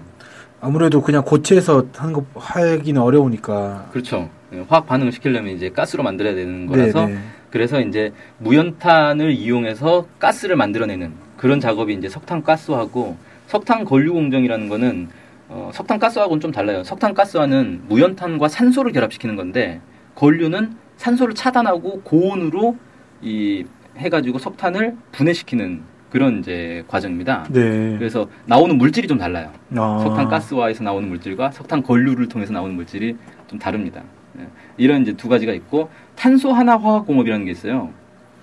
아무래도 0.59 1.01
그냥 1.01 1.23
고체에서 1.23 1.85
하는 1.95 2.13
거 2.13 2.25
하기는 2.33 2.99
어려우니까. 2.99 3.89
그렇죠. 3.91 4.29
예, 4.51 4.65
화학 4.67 4.87
반응을 4.87 5.11
시키려면 5.11 5.55
이제 5.55 5.69
가스로 5.69 6.01
만들어야 6.01 6.33
되는 6.33 6.65
거라서 6.65 7.05
네, 7.05 7.13
네. 7.13 7.19
그래서 7.51 7.79
이제 7.79 8.11
무연탄을 8.39 9.31
이용해서 9.31 10.07
가스를 10.17 10.55
만들어내는 10.55 11.13
그런 11.37 11.59
작업이 11.59 11.93
이제 11.93 12.09
석탄 12.09 12.41
가스화고 12.41 13.15
석탄 13.45 13.85
권류 13.85 14.13
공정이라는 14.13 14.67
거는 14.67 15.09
어, 15.49 15.69
석탄 15.73 15.99
가스화하고는 15.99 16.41
좀 16.41 16.51
달라요. 16.51 16.83
석탄 16.83 17.13
가스화는 17.13 17.83
무연탄과 17.87 18.47
산소를 18.47 18.91
결합시키는 18.91 19.35
건데 19.35 19.81
권류는 20.15 20.75
산소를 20.97 21.35
차단하고 21.35 22.01
고온으로 22.01 22.75
이 23.21 23.65
해가지고 23.97 24.39
석탄을 24.39 24.95
분해시키는 25.11 25.83
그런 26.09 26.39
이제 26.39 26.83
과정입니다. 26.87 27.45
네. 27.49 27.95
그래서 27.97 28.27
나오는 28.45 28.77
물질이 28.77 29.07
좀 29.07 29.17
달라요. 29.17 29.51
아. 29.75 29.99
석탄 30.03 30.27
가스화에서 30.27 30.83
나오는 30.83 31.07
물질과 31.09 31.51
석탄 31.51 31.83
권류를 31.83 32.27
통해서 32.29 32.53
나오는 32.53 32.75
물질이 32.75 33.15
좀 33.47 33.59
다릅니다. 33.59 34.01
예. 34.39 34.45
이런 34.77 35.01
이제 35.01 35.13
두 35.13 35.27
가지가 35.27 35.51
있고 35.53 35.89
탄소 36.15 36.51
하나 36.53 36.77
화학 36.77 37.05
공업이라는 37.05 37.45
게 37.45 37.51
있어요. 37.51 37.89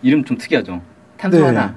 이름 0.03 0.25
좀 0.25 0.37
특이하죠. 0.37 0.83
탄소 1.17 1.39
네. 1.39 1.45
하나. 1.47 1.75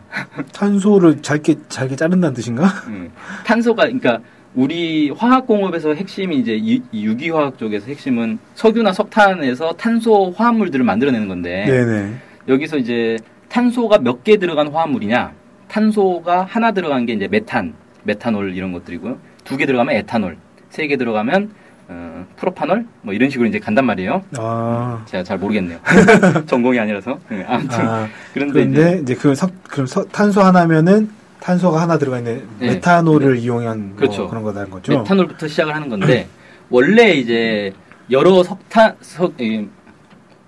탄소를 0.53 1.21
잘게 1.21 1.55
잘게 1.69 1.95
자른다는 1.95 2.33
뜻인가? 2.35 2.65
음. 2.87 3.09
탄소가 3.45 3.83
그러니까 3.83 4.19
우리 4.55 5.09
화학 5.11 5.45
공업에서 5.47 5.93
핵심이 5.93 6.37
이제 6.37 6.57
이 6.59 6.81
유기화학 6.93 7.57
쪽에서 7.57 7.85
핵심은 7.87 8.39
석유나 8.55 8.91
석탄에서 8.91 9.73
탄소 9.73 10.31
화합물들을 10.35 10.83
만들어내는 10.83 11.27
건데 11.27 11.65
네, 11.67 11.85
네. 11.85 12.13
여기서 12.49 12.77
이제 12.77 13.17
탄소가 13.49 13.99
몇 13.99 14.23
개 14.23 14.37
들어간 14.37 14.67
화합물이냐? 14.69 15.31
탄소가 15.69 16.43
하나 16.49 16.71
들어간 16.71 17.05
게 17.05 17.13
이제 17.13 17.27
메탄, 17.27 17.73
메탄올 18.03 18.55
이런 18.55 18.71
것들이고요. 18.71 19.17
두 19.43 19.57
개 19.57 19.65
들어가면 19.65 19.95
에탄올, 19.95 20.37
세 20.69 20.87
개 20.87 20.97
들어가면 20.97 21.51
어, 21.89 22.25
프로파놀 22.35 22.85
뭐 23.01 23.13
이런 23.13 23.29
식으로 23.29 23.47
이제 23.47 23.59
간단 23.59 23.85
말이에요. 23.85 24.21
아. 24.37 25.01
제가 25.05 25.23
잘 25.23 25.37
모르겠네요. 25.37 25.79
전공이 26.45 26.77
아니라서. 26.79 27.17
네, 27.29 27.45
아무튼 27.47 27.79
아, 27.87 28.07
그런데 28.33 28.61
이제 28.63 28.71
그런데 28.73 29.01
이제 29.03 29.15
그 29.15 29.33
석, 29.35 29.51
그럼 29.63 29.85
석- 29.85 30.11
탄소 30.11 30.41
하나면은 30.41 31.09
탄소가 31.39 31.81
하나 31.81 31.97
들어가 31.97 32.17
있는 32.17 32.43
네. 32.59 32.67
메탄올을 32.73 33.37
이용한 33.37 33.87
뭐 33.89 33.95
그렇죠. 33.97 34.27
그런 34.27 34.43
거다는 34.43 34.69
거죠. 34.69 34.97
메탄올부터 34.97 35.47
시작을 35.47 35.73
하는 35.73 35.87
건데 35.87 36.27
원래 36.69 37.11
이제 37.13 37.71
여러 38.11 38.43
석탄 38.43 38.95
석 39.01 39.39
이, 39.39 39.65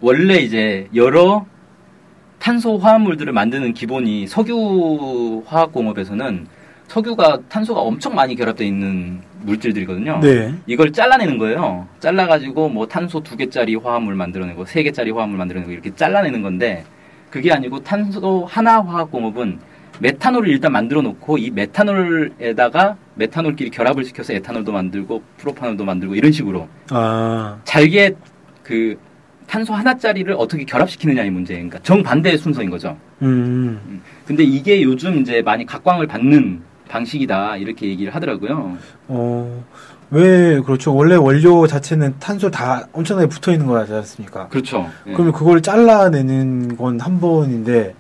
원래 0.02 0.36
이제 0.40 0.88
여러 0.96 1.46
탄소 2.40 2.78
화합물들을 2.78 3.32
만드는 3.34 3.74
기본이 3.74 4.28
석유 4.28 5.44
화학 5.46 5.72
공업에서는 5.72 6.48
석유가 6.88 7.40
탄소가 7.50 7.82
엄청 7.82 8.16
많이 8.16 8.36
결합되어 8.36 8.66
있는 8.66 9.22
물질들이거든요. 9.44 10.20
네. 10.22 10.54
이걸 10.66 10.92
잘라내는 10.92 11.38
거예요. 11.38 11.88
잘라가지고 12.00 12.70
뭐 12.70 12.88
탄소 12.88 13.22
두 13.22 13.38
개짜리 13.38 13.76
화합물 13.76 14.16
만들어내고 14.16 14.66
세 14.66 14.84
개짜리 14.84 15.12
화합물 15.12 15.38
만들어내고 15.38 15.72
이렇게 15.72 15.94
잘라내는 15.94 16.42
건데 16.42 16.84
그게 17.30 17.52
아니고 17.54 17.84
탄소 17.84 18.46
하나 18.46 18.82
화학 18.82 19.12
공업은 19.12 19.60
메탄올을 20.00 20.48
일단 20.48 20.72
만들어 20.72 21.02
놓고 21.02 21.38
이 21.38 21.52
메탄올에다가 21.52 22.96
메탄올끼리 23.16 23.70
결합을 23.70 24.06
시켜서 24.06 24.34
에탄올도 24.34 24.72
만들고 24.72 25.22
프로파놀도 25.38 25.86
만들고 25.86 26.16
이런 26.16 26.32
식으로 26.32 26.68
아. 26.90 27.60
잘게 27.66 28.16
그 28.64 28.98
탄소 29.50 29.74
하나짜리를 29.74 30.32
어떻게 30.38 30.64
결합시키느냐의 30.64 31.32
문제. 31.32 31.54
그러니까 31.56 31.80
정반대의 31.80 32.38
순서인 32.38 32.70
거죠. 32.70 32.96
음. 33.24 34.00
근데 34.28 34.44
이게 34.44 34.84
요즘 34.84 35.18
이제 35.22 35.42
많이 35.42 35.66
각광을 35.66 36.06
받는 36.06 36.62
방식이다 36.88 37.58
이렇게 37.58 37.88
얘기를 37.88 38.14
하더라고요. 38.14 38.78
어. 39.08 39.64
왜 40.12 40.60
그렇죠? 40.62 40.94
원래 40.96 41.16
원료 41.16 41.66
자체는 41.66 42.16
탄소 42.20 42.50
다 42.52 42.88
엄청나게 42.94 43.28
붙어 43.30 43.52
있는 43.52 43.66
거지 43.66 43.92
않습니까? 43.94 44.48
그렇죠. 44.50 44.88
예. 45.08 45.14
그러면 45.14 45.34
그걸 45.34 45.62
잘라내는 45.62 46.78
건 46.78 47.00
한 47.00 47.20
번인데 47.20 47.96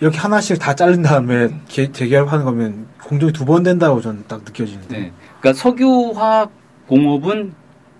이렇게 0.00 0.18
하나씩 0.18 0.58
다 0.58 0.74
자른 0.74 1.00
다음에 1.02 1.48
개- 1.68 1.90
재결합하는 1.92 2.44
거면 2.44 2.86
공정이 3.02 3.32
두 3.32 3.44
번 3.46 3.62
된다고 3.62 4.00
저는 4.00 4.24
딱 4.28 4.42
느껴지는데. 4.44 4.98
네. 4.98 5.12
그러니까 5.40 5.58
석유화학 5.58 6.50
공업은 6.86 7.52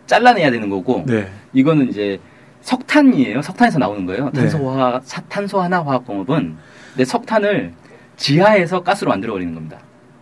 잘라내야 0.07 0.51
되는 0.51 0.69
거고 0.69 1.05
네. 1.07 1.29
이거는 1.55 1.89
이제 1.91 2.19
석탄이에요. 2.62 3.42
석탄에서 3.42 3.78
나오는 3.78 4.07
거예요. 4.07 4.31
네. 4.33 4.40
탄소화 4.40 5.00
사- 5.04 5.23
탄소 5.28 5.61
하나 5.61 5.83
화학 5.85 6.07
공업은 6.07 6.57
근데 6.95 7.04
석탄을 7.04 7.73
지하에서 8.16 8.83
가스로 8.83 9.11
만들어 9.11 9.33
버리는 9.35 9.52
겁니다. 9.54 9.78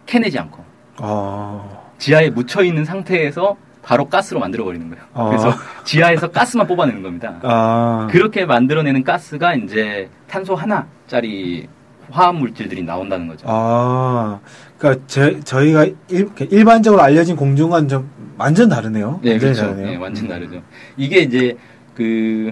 캐내지 0.06 0.38
않고 0.38 0.64
아. 0.98 1.62
지하에 1.98 2.30
묻혀 2.30 2.62
있는 2.62 2.84
상태에서 2.84 3.56
바로 3.82 4.06
가스로 4.06 4.40
만들어 4.40 4.64
버리는 4.64 4.88
거예요. 4.88 5.04
아. 5.14 5.24
그래서 5.28 5.52
지하에서 5.84 6.30
가스만 6.30 6.66
뽑아내는 6.66 7.02
겁니다. 7.02 7.38
아. 7.42 8.08
그렇게 8.10 8.44
만들어내는 8.44 9.04
가스가 9.04 9.54
이제 9.54 10.08
탄소 10.28 10.54
하나짜리 10.54 11.68
화학 12.10 12.34
물질들이 12.36 12.82
나온다는 12.82 13.28
거죠. 13.28 13.46
아, 13.48 14.40
그러니까 14.78 15.04
제, 15.06 15.38
저희가 15.40 15.86
일, 16.08 16.28
일반적으로 16.50 17.00
알려진 17.02 17.36
공정과는 17.36 17.86
좀 17.88 18.10
완전 18.36 18.68
다르네요. 18.68 19.20
네, 19.22 19.32
완전히 19.32 19.38
그렇죠. 19.54 19.60
다르네요. 19.62 19.86
네, 19.86 19.96
완전 19.96 20.26
다르죠. 20.28 20.60
이게 20.96 21.20
이제 21.20 21.56
그 22.00 22.50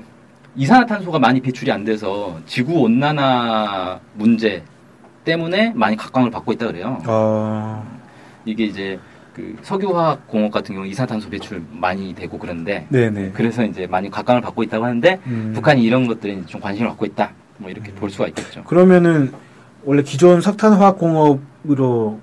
이산화탄소가 0.57 1.19
많이 1.19 1.41
배출이 1.41 1.73
안 1.73 1.83
돼서 1.83 2.39
지구 2.45 2.81
온난화 2.83 3.99
문제 4.13 4.63
때문에 5.25 5.73
많이 5.75 5.97
각광을 5.97 6.31
받고 6.31 6.53
있다 6.53 6.67
그래요. 6.67 7.03
어, 7.07 7.83
이게 8.45 8.65
이제 8.65 9.01
그 9.33 9.57
석유화학 9.63 10.29
공업 10.29 10.53
같은 10.53 10.75
경우 10.75 10.87
이산화탄소 10.87 11.31
배출 11.31 11.63
많이 11.71 12.15
되고 12.15 12.39
그런데 12.39 12.87
네네. 12.91 13.31
그래서 13.33 13.65
이제 13.65 13.87
많이 13.87 14.11
각광을 14.11 14.43
받고 14.43 14.63
있다고 14.65 14.85
하는데 14.85 15.19
음. 15.27 15.53
북한이 15.55 15.83
이런 15.83 16.07
것들에 16.07 16.45
좀 16.45 16.61
관심을 16.61 16.91
갖고 16.91 17.07
있다. 17.07 17.31
뭐 17.57 17.71
이렇게 17.71 17.91
볼 17.93 18.11
수가 18.11 18.29
있겠죠. 18.29 18.65
그러면은 18.65 19.33
원래 19.83 20.03
기존 20.03 20.43
석탄화학 20.43 20.99
공업으로 20.99 22.21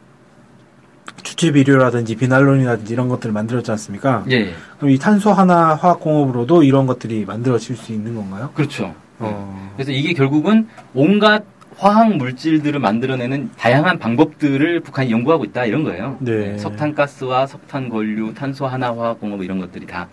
주체 1.24 1.52
비료라든지 1.52 2.16
비난론이라든지 2.16 2.94
이런 2.94 3.10
것들을 3.10 3.34
만들었지 3.34 3.72
않습니까? 3.72 4.24
예, 4.30 4.36
예. 4.36 4.54
그럼 4.78 4.92
이 4.92 4.98
탄소 4.98 5.32
하나 5.32 5.76
화학 5.76 6.00
공업으로도 6.00 6.64
이런 6.64 6.88
것들이 6.88 7.26
만들어질 7.26 7.76
수 7.76 7.92
있는 7.94 8.16
건가요? 8.16 8.52
그렇죠. 8.54 8.94
어. 9.20 9.72
그래서 9.76 9.92
이게 9.92 10.14
결국은 10.14 10.68
온갖 10.94 11.44
화학 11.78 12.16
물질들을 12.16 12.80
만들어내는 12.80 13.52
다양한 13.58 14.00
방법들을 14.00 14.80
북한이 14.80 15.12
연구하고 15.12 15.44
있다 15.46 15.66
이런 15.66 15.84
거예요. 15.84 16.18
네. 16.20 16.58
석탄가스와 16.58 17.48
석탄권류, 17.48 18.34
탄소 18.34 18.66
하나 18.66 18.96
화학 18.96 19.20
공업 19.20 19.44
이런 19.44 19.60
것들이 19.60 19.86
다 19.86 20.08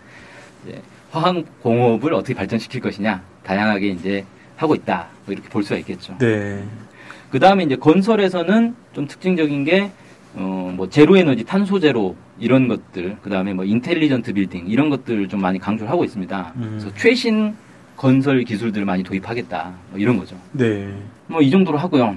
이제 0.65 0.81
화학 1.13 1.37
공업을 1.63 2.15
어떻게 2.15 2.35
발전시킬 2.35 2.81
것이냐 2.81 3.23
다양하게 3.45 3.89
이제 3.89 4.25
하고 4.57 4.75
있다 4.75 5.07
뭐 5.25 5.33
이렇게 5.33 5.49
볼 5.49 5.63
수가 5.63 5.77
있겠죠. 5.79 6.17
네. 6.19 6.65
그 7.31 7.39
다음에 7.39 7.65
이제 7.65 7.77
건설에서는 7.77 8.75
좀 8.93 9.07
특징적인 9.07 9.65
게, 9.65 9.91
어, 10.35 10.73
뭐, 10.77 10.89
제로 10.89 11.17
에너지, 11.17 11.45
탄소 11.45 11.79
제로, 11.79 12.17
이런 12.39 12.69
것들, 12.69 13.19
그 13.23 13.31
다음에 13.31 13.53
뭐, 13.53 13.65
인텔리전트 13.65 14.33
빌딩, 14.33 14.67
이런 14.67 14.91
것들을 14.91 15.29
좀 15.29 15.41
많이 15.41 15.59
강조를 15.59 15.91
하고 15.91 16.05
있습니다. 16.05 16.53
음. 16.57 16.79
그래서 16.79 16.95
최신 16.97 17.55
건설 17.97 18.43
기술들을 18.43 18.85
많이 18.85 19.03
도입하겠다. 19.03 19.75
뭐 19.91 19.99
이런 19.99 20.17
거죠. 20.17 20.37
네. 20.53 20.93
뭐, 21.27 21.43
이 21.43 21.51
정도로 21.51 21.79
하고요. 21.79 22.17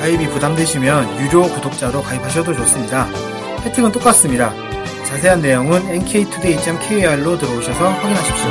가입이 0.00 0.28
부담되시면 0.28 1.20
유료 1.20 1.42
구독자로 1.42 2.00
가입하셔도 2.00 2.54
좋습니다. 2.54 3.04
혜택은 3.66 3.92
똑같습니다. 3.92 4.50
자세한 5.04 5.42
내용은 5.42 5.86
nktoday.kr로 5.86 7.36
들어오셔서 7.36 7.86
확인하십시오. 7.90 8.50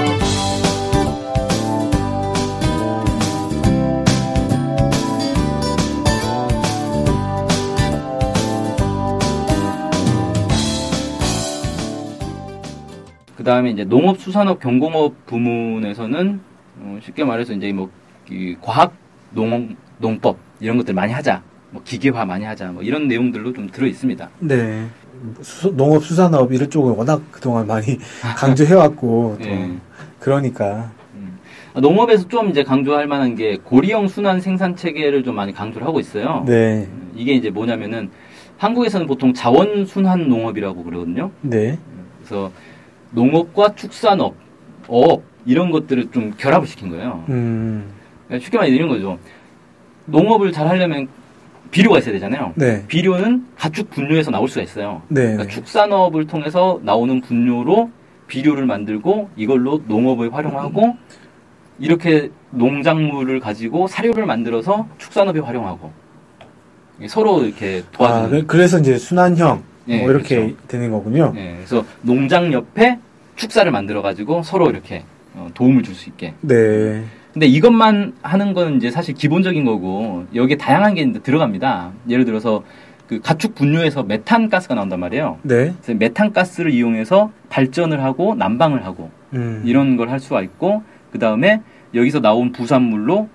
그 13.36 13.44
다음에 13.44 13.72
이제 13.72 13.84
농업수산업 13.86 14.60
경공업 14.60 15.26
부문에서는 15.26 16.42
어, 16.82 17.00
쉽게 17.02 17.24
말해서 17.24 17.54
이제 17.54 17.74
뭐이 17.74 18.58
과학 18.62 18.94
농 19.32 19.76
농법 19.98 20.49
이런 20.60 20.78
것들 20.78 20.94
많이 20.94 21.14
하자, 21.14 21.42
뭐 21.72 21.82
기계화 21.84 22.26
많이 22.26 22.46
하자, 22.46 22.72
뭐 22.72 22.84
이런 22.84 23.08
내용들로 23.08 23.54
좀 23.54 23.70
들어 23.70 23.88
있습니다. 23.88 24.30
네. 24.40 24.86
수- 25.42 25.76
농업, 25.76 26.04
수산업 26.04 26.52
이런 26.54 26.70
쪽을 26.70 26.94
워낙 26.94 27.22
그동안 27.32 27.68
많이 27.68 27.98
강조해 28.38 28.74
왔고 28.74 29.38
또 29.42 29.46
예. 29.50 29.70
그러니까 30.20 30.92
아, 31.74 31.82
농업에서 31.82 32.28
좀 32.28 32.50
이제 32.50 32.64
강조할 32.64 33.06
만한 33.08 33.36
게 33.36 33.58
고리형 33.64 34.08
순환 34.08 34.40
생산 34.42 34.76
체계를 34.76 35.24
좀 35.24 35.36
많이 35.36 35.54
강조를 35.54 35.86
하고 35.86 36.00
있어요. 36.00 36.44
네, 36.48 36.88
이게 37.16 37.34
이제 37.34 37.50
뭐냐면은 37.50 38.10
한국에서는 38.58 39.08
보통 39.08 39.34
자원 39.34 39.86
순환 39.86 40.28
농업이라고 40.30 40.84
그러거든요. 40.84 41.32
네, 41.42 41.78
그래서 42.20 42.52
농업과 43.12 43.76
축산업, 43.76 44.36
어업 44.88 45.24
이런 45.46 45.70
것들을 45.72 46.12
좀 46.12 46.34
결합을 46.38 46.68
시킨 46.68 46.90
거예요. 46.90 47.24
음, 47.30 47.90
그러니까 48.28 48.44
쉽게 48.46 48.58
말해 48.58 48.72
이런 48.72 48.90
거죠. 48.90 49.20
농업을 50.12 50.52
잘 50.52 50.68
하려면 50.68 51.08
비료가 51.72 52.00
있어야 52.00 52.14
되잖아요. 52.14 52.54
네, 52.56 52.84
비료는 52.88 53.46
가축 53.56 53.90
분뇨에서 53.92 54.32
나올 54.32 54.48
수가 54.48 54.64
있어요. 54.64 55.02
네, 55.08 55.22
그러니까 55.22 55.44
네. 55.44 55.50
축산업을 55.50 56.26
통해서 56.28 56.80
나오는 56.84 57.22
분뇨로 57.22 57.92
비료를 58.28 58.66
만들고 58.66 59.30
이걸로 59.36 59.82
농업에 59.88 60.28
활용하고 60.28 60.96
이렇게 61.80 62.30
농작물을 62.52 63.40
가지고 63.40 63.88
사료를 63.88 64.26
만들어서 64.26 64.88
축산업에 64.98 65.40
활용하고 65.40 65.92
서로 67.08 67.44
이렇게 67.44 67.84
아, 67.88 67.92
도와주는. 67.92 68.42
그- 68.42 68.46
그래서 68.48 68.80
이제 68.80 68.98
순환형 68.98 69.64
예, 69.88 70.02
뭐 70.02 70.12
이렇게 70.12 70.36
그렇죠. 70.38 70.56
되는 70.68 70.92
거군요. 70.92 71.34
예, 71.38 71.54
그래서 71.58 71.86
농장 72.02 72.52
옆에 72.52 73.00
축사를 73.36 73.72
만들어 73.72 74.02
가지고 74.02 74.44
서로 74.44 74.70
이렇게 74.70 75.04
어, 75.34 75.48
도움을 75.54 75.84
줄 75.84 75.96
수 75.96 76.10
있게. 76.10 76.34
네, 76.42 77.04
근데 77.34 77.46
이것만 77.46 78.14
하는 78.22 78.54
건 78.54 78.78
이제 78.78 78.90
사실 78.92 79.14
기본적인 79.14 79.64
거고 79.66 80.26
여기에 80.34 80.58
다양한 80.58 80.96
게 80.96 81.02
이제 81.02 81.20
들어갑니다. 81.20 81.92
예를 82.10 82.26
들어서 82.26 82.64
그 83.08 83.20
가축 83.22 83.56
분뇨에서 83.56 84.04
메탄 84.04 84.50
가스가 84.50 84.76
나온단 84.76 85.00
말이에요. 85.00 85.40
네, 85.44 85.74
그래서 85.82 85.94
메탄 85.98 86.32
가스를 86.34 86.72
이용해서 86.72 87.32
발전을 87.50 88.04
하고 88.04 88.36
난방을 88.36 88.86
하고 88.86 89.10
음, 89.34 89.62
이런 89.66 89.96
걸 89.98 90.10
할 90.10 90.20
수가 90.20 90.42
있고 90.42 90.84
그 91.12 91.20
다음에 91.20 91.62
여기서 91.94 92.20
나온 92.20 92.52
부산물로 92.52 93.30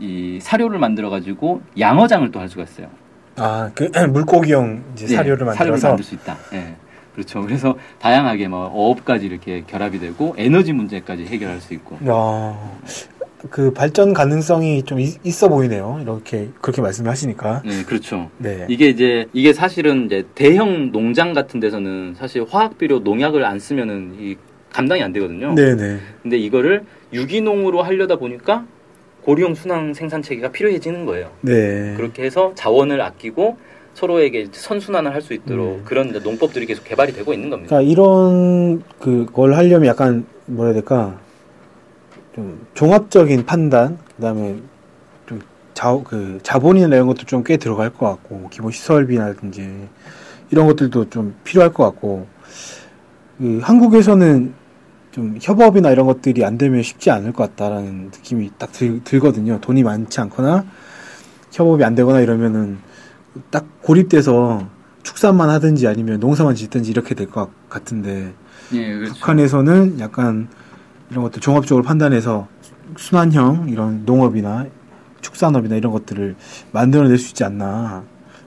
이 0.00 0.38
사료를 0.40 0.78
만들어 0.78 1.10
가지고 1.10 1.60
양어장을 1.78 2.30
또 2.32 2.40
할 2.40 2.48
수가 2.48 2.64
있어요. 2.64 2.88
아, 3.36 3.70
그 3.74 3.90
물고기용 4.10 4.82
이제 4.94 5.06
예, 5.10 5.16
사료를 5.16 5.46
만들어서 5.46 5.88
만들 5.88 6.04
수 6.04 6.14
있다. 6.14 6.36
예. 6.54 6.74
그렇죠. 7.14 7.42
그래서 7.42 7.76
다양하게 8.00 8.48
뭐 8.48 8.66
어업까지 8.72 9.26
이렇게 9.26 9.62
결합이 9.66 9.98
되고 9.98 10.34
에너지 10.38 10.72
문제까지 10.72 11.26
해결할 11.26 11.60
수 11.60 11.74
있고. 11.74 11.96
야, 12.08 12.56
그 13.48 13.72
발전 13.72 14.12
가능성이 14.12 14.82
좀 14.82 15.00
있, 15.00 15.14
있어 15.24 15.48
보이네요. 15.48 15.98
이렇게 16.02 16.48
그렇게 16.60 16.82
말씀을 16.82 17.10
하시니까. 17.10 17.62
네, 17.64 17.82
그렇죠. 17.84 18.30
네. 18.38 18.66
이게 18.68 18.88
이제 18.88 19.26
이게 19.32 19.52
사실은 19.52 20.06
이제 20.06 20.24
대형 20.34 20.92
농장 20.92 21.32
같은 21.32 21.58
데서는 21.60 22.14
사실 22.18 22.44
화학 22.48 22.76
비료 22.76 22.98
농약을 22.98 23.44
안 23.44 23.58
쓰면은 23.58 24.16
이 24.20 24.36
감당이 24.72 25.02
안 25.02 25.12
되거든요. 25.12 25.54
네, 25.54 25.74
네. 25.74 25.98
근데 26.22 26.36
이거를 26.36 26.84
유기농으로 27.12 27.82
하려다 27.82 28.16
보니까 28.16 28.66
고리용 29.22 29.54
순환 29.54 29.94
생산 29.94 30.22
체계가 30.22 30.52
필요해지는 30.52 31.06
거예요. 31.06 31.30
네. 31.40 31.94
그렇게 31.96 32.22
해서 32.24 32.52
자원을 32.54 33.00
아끼고 33.00 33.56
서로에게 33.94 34.48
선순환을 34.52 35.12
할 35.12 35.20
수 35.22 35.34
있도록 35.34 35.78
음. 35.78 35.82
그런 35.84 36.12
농법들이 36.12 36.66
계속 36.66 36.84
개발이 36.84 37.12
되고 37.12 37.32
있는 37.32 37.50
겁니다. 37.50 37.68
그러니까 37.70 37.90
이런 37.90 38.82
그걸 39.00 39.54
하려면 39.54 39.88
약간 39.88 40.24
뭐라 40.46 40.68
해야 40.70 40.74
될까? 40.74 41.18
좀 42.34 42.66
종합적인 42.74 43.44
판단, 43.46 43.98
그다음에 44.16 44.56
좀 45.26 45.40
자, 45.74 45.96
그 46.04 46.38
자본이나 46.42 46.94
이런 46.94 47.06
것도 47.06 47.24
좀 47.24 47.42
꽤 47.44 47.56
들어갈 47.56 47.90
것 47.90 48.06
같고 48.06 48.48
기본 48.50 48.70
시설비라든지 48.72 49.88
이런 50.50 50.66
것들도 50.66 51.10
좀 51.10 51.34
필요할 51.44 51.72
것 51.72 51.84
같고 51.84 52.26
그 53.38 53.60
한국에서는 53.62 54.54
좀 55.12 55.38
협업이나 55.42 55.90
이런 55.90 56.06
것들이 56.06 56.44
안 56.44 56.56
되면 56.56 56.82
쉽지 56.82 57.10
않을 57.10 57.32
것 57.32 57.50
같다라는 57.50 58.04
느낌이 58.06 58.50
딱 58.58 58.70
들, 58.72 59.02
들거든요. 59.02 59.58
돈이 59.60 59.82
많지 59.82 60.20
않거나 60.20 60.64
협업이 61.52 61.82
안 61.82 61.94
되거나 61.96 62.20
이러면은 62.20 62.78
딱 63.50 63.64
고립돼서 63.82 64.68
축산만 65.02 65.48
하든지 65.50 65.86
아니면 65.88 66.20
농사만 66.20 66.54
짓든지 66.54 66.90
이렇게 66.90 67.14
될 67.14 67.26
것 67.28 67.48
같은데 67.68 68.32
예, 68.72 68.94
그렇죠. 68.94 69.14
북한에서는 69.14 69.98
약간 69.98 70.48
이런 71.10 71.24
것들 71.24 71.40
종합적으로 71.40 71.84
판단해서 71.84 72.48
순환형 72.96 73.68
이런 73.68 74.04
농업이나 74.04 74.66
축산업이나 75.20 75.76
이런 75.76 75.92
것들을 75.92 76.36
만들어낼 76.72 77.18
수 77.18 77.30
있지 77.30 77.44
않나 77.44 78.02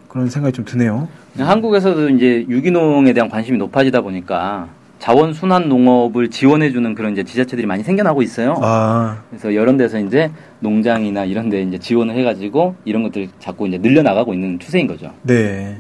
그런 0.08 0.30
생각이 0.30 0.54
좀 0.54 0.66
드네요. 0.66 1.08
한국에서도 1.38 2.10
이제 2.10 2.46
유기농에 2.48 3.14
대한 3.14 3.30
관심이 3.30 3.58
높아지다 3.58 4.02
보니까 4.02 4.70
자원 5.00 5.34
순환 5.34 5.68
농업을 5.68 6.30
지원해주는 6.30 6.96
그런 6.96 7.12
이제 7.12 7.24
지자체들이 7.24 7.68
많이 7.68 7.84
생겨나고 7.84 8.22
있어요. 8.22 8.56
아, 8.62 9.22
그래서 9.30 9.52
이런 9.52 9.76
데서 9.76 10.00
이제 10.00 10.32
농장이나 10.62 11.26
이런 11.26 11.50
데 11.50 11.62
이제 11.62 11.78
지원을 11.78 12.16
해가지고 12.16 12.76
이런 12.86 13.04
것들 13.04 13.28
자꾸 13.40 13.68
이제 13.68 13.78
늘려나가고 13.78 14.34
있는 14.34 14.60
추세인 14.60 14.88
거죠. 14.88 15.12
네. 15.24 15.78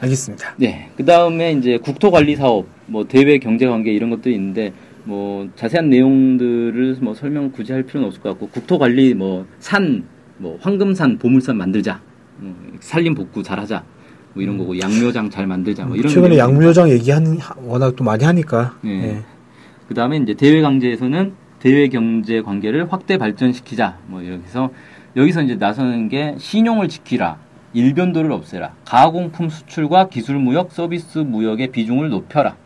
알겠습니다. 0.00 0.54
네. 0.56 0.88
그 0.96 1.04
다음에 1.04 1.52
이제 1.52 1.78
국토관리 1.78 2.36
사업, 2.36 2.66
뭐 2.86 3.08
대외 3.08 3.38
경제 3.38 3.66
관계 3.66 3.92
이런 3.92 4.10
것도 4.10 4.30
있는데 4.30 4.72
뭐 5.08 5.48
자세한 5.56 5.88
내용들을 5.88 6.98
뭐 7.00 7.14
설명 7.14 7.50
굳이 7.50 7.72
할 7.72 7.82
필요는 7.82 8.08
없을 8.08 8.20
것 8.20 8.28
같고 8.28 8.48
국토관리 8.48 9.14
뭐 9.14 9.46
산, 9.58 10.04
뭐 10.36 10.58
황금산, 10.60 11.16
보물산 11.16 11.56
만들자, 11.56 11.98
뭐 12.36 12.54
산림 12.80 13.14
복구 13.14 13.42
잘하자, 13.42 13.82
뭐 14.34 14.42
이런 14.42 14.58
거고 14.58 14.78
양묘장 14.78 15.30
잘 15.30 15.46
만들자, 15.46 15.86
뭐 15.86 15.96
이런. 15.96 16.12
최근에 16.12 16.36
양무여장 16.36 16.90
얘기하는 16.90 17.38
하- 17.38 17.54
워낙 17.62 17.96
또 17.96 18.04
많이 18.04 18.22
하니까. 18.22 18.76
예. 18.84 18.90
예. 18.90 19.22
그 19.88 19.94
다음에 19.94 20.18
이제 20.18 20.34
대외 20.34 20.60
강제에서는 20.60 21.32
대외 21.58 21.88
경제 21.88 22.42
관계를 22.42 22.92
확대 22.92 23.16
발전시키자. 23.16 23.96
뭐 24.08 24.20
이렇게 24.20 24.44
해서 24.44 24.70
여기서 25.16 25.40
이제 25.40 25.54
나서는 25.54 26.10
게 26.10 26.34
신용을 26.36 26.88
지키라. 26.88 27.38
일변도를 27.72 28.30
없애라. 28.30 28.74
가공품 28.84 29.48
수출과 29.48 30.10
기술 30.10 30.36
무역, 30.38 30.70
서비스 30.70 31.18
무역의 31.20 31.68
비중을 31.68 32.10
높여라. 32.10 32.56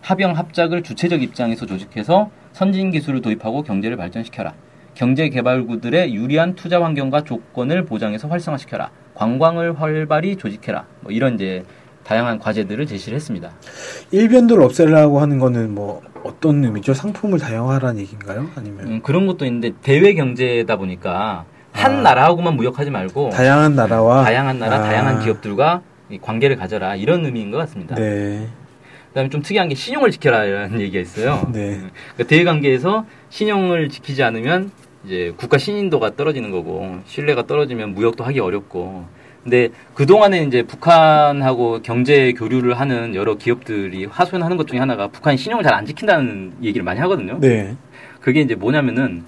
합영 0.00 0.36
합작을 0.36 0.82
주체적 0.82 1.22
입장에서 1.22 1.66
조직해서 1.66 2.30
선진 2.52 2.90
기술을 2.90 3.20
도입하고 3.22 3.62
경제를 3.62 3.96
발전시켜라. 3.96 4.54
경제 4.94 5.28
개발구들의 5.28 6.14
유리한 6.14 6.54
투자 6.54 6.82
환경과 6.82 7.22
조건을 7.22 7.84
보장해서 7.84 8.26
활성화시켜라. 8.28 8.90
관광을 9.14 9.80
활발히 9.80 10.36
조직해라. 10.36 10.86
뭐 11.02 11.12
이런 11.12 11.34
이제 11.34 11.64
다양한 12.04 12.38
과제들을 12.38 12.86
제시를 12.86 13.16
했습니다. 13.16 13.50
일변도를 14.10 14.64
없애려고 14.64 15.20
하는 15.20 15.38
거는 15.38 15.74
뭐 15.74 16.00
어떤 16.24 16.64
의미죠? 16.64 16.94
상품을 16.94 17.38
다양화라는 17.38 18.00
얘기인가요? 18.00 18.48
아니면 18.56 18.86
음, 18.86 19.02
그런 19.02 19.26
것도 19.26 19.44
있는데 19.44 19.72
대외 19.82 20.14
경제다 20.14 20.76
보니까 20.76 21.44
한 21.72 21.98
아. 21.98 22.02
나라하고만 22.02 22.56
무역하지 22.56 22.90
말고 22.90 23.30
다양한 23.30 23.76
나라와 23.76 24.24
다양한 24.24 24.58
나라, 24.58 24.76
아, 24.76 24.82
다양한 24.82 25.20
기업들과 25.20 25.82
이 26.10 26.18
관계를 26.18 26.56
가져라 26.56 26.96
이런 26.96 27.24
의미인 27.24 27.50
것 27.50 27.58
같습니다. 27.58 27.94
네. 27.94 28.48
그다음에 29.18 29.30
좀 29.30 29.42
특이한 29.42 29.68
게 29.68 29.74
신용을 29.74 30.10
지켜라라는 30.12 30.80
얘기가 30.82 31.00
있어요. 31.00 31.48
네. 31.52 31.78
그러니까 31.78 32.24
대외 32.28 32.44
관계에서 32.44 33.04
신용을 33.30 33.88
지키지 33.88 34.22
않으면 34.22 34.70
이제 35.04 35.32
국가 35.36 35.58
신인도가 35.58 36.14
떨어지는 36.16 36.50
거고 36.50 36.98
신뢰가 37.06 37.46
떨어지면 37.46 37.94
무역도 37.94 38.24
하기 38.24 38.40
어렵고 38.40 39.06
근데 39.42 39.70
그 39.94 40.04
동안에 40.06 40.42
이제 40.42 40.62
북한하고 40.62 41.80
경제 41.82 42.32
교류를 42.32 42.78
하는 42.78 43.14
여러 43.14 43.34
기업들이 43.36 44.04
하소연하는 44.04 44.56
것 44.56 44.66
중에 44.66 44.78
하나가 44.78 45.08
북한이 45.08 45.36
신용을 45.36 45.64
잘 45.64 45.74
안 45.74 45.86
지킨다는 45.86 46.52
얘기를 46.62 46.84
많이 46.84 47.00
하거든요. 47.00 47.38
네. 47.40 47.76
그게 48.20 48.40
이제 48.40 48.54
뭐냐면은 48.54 49.24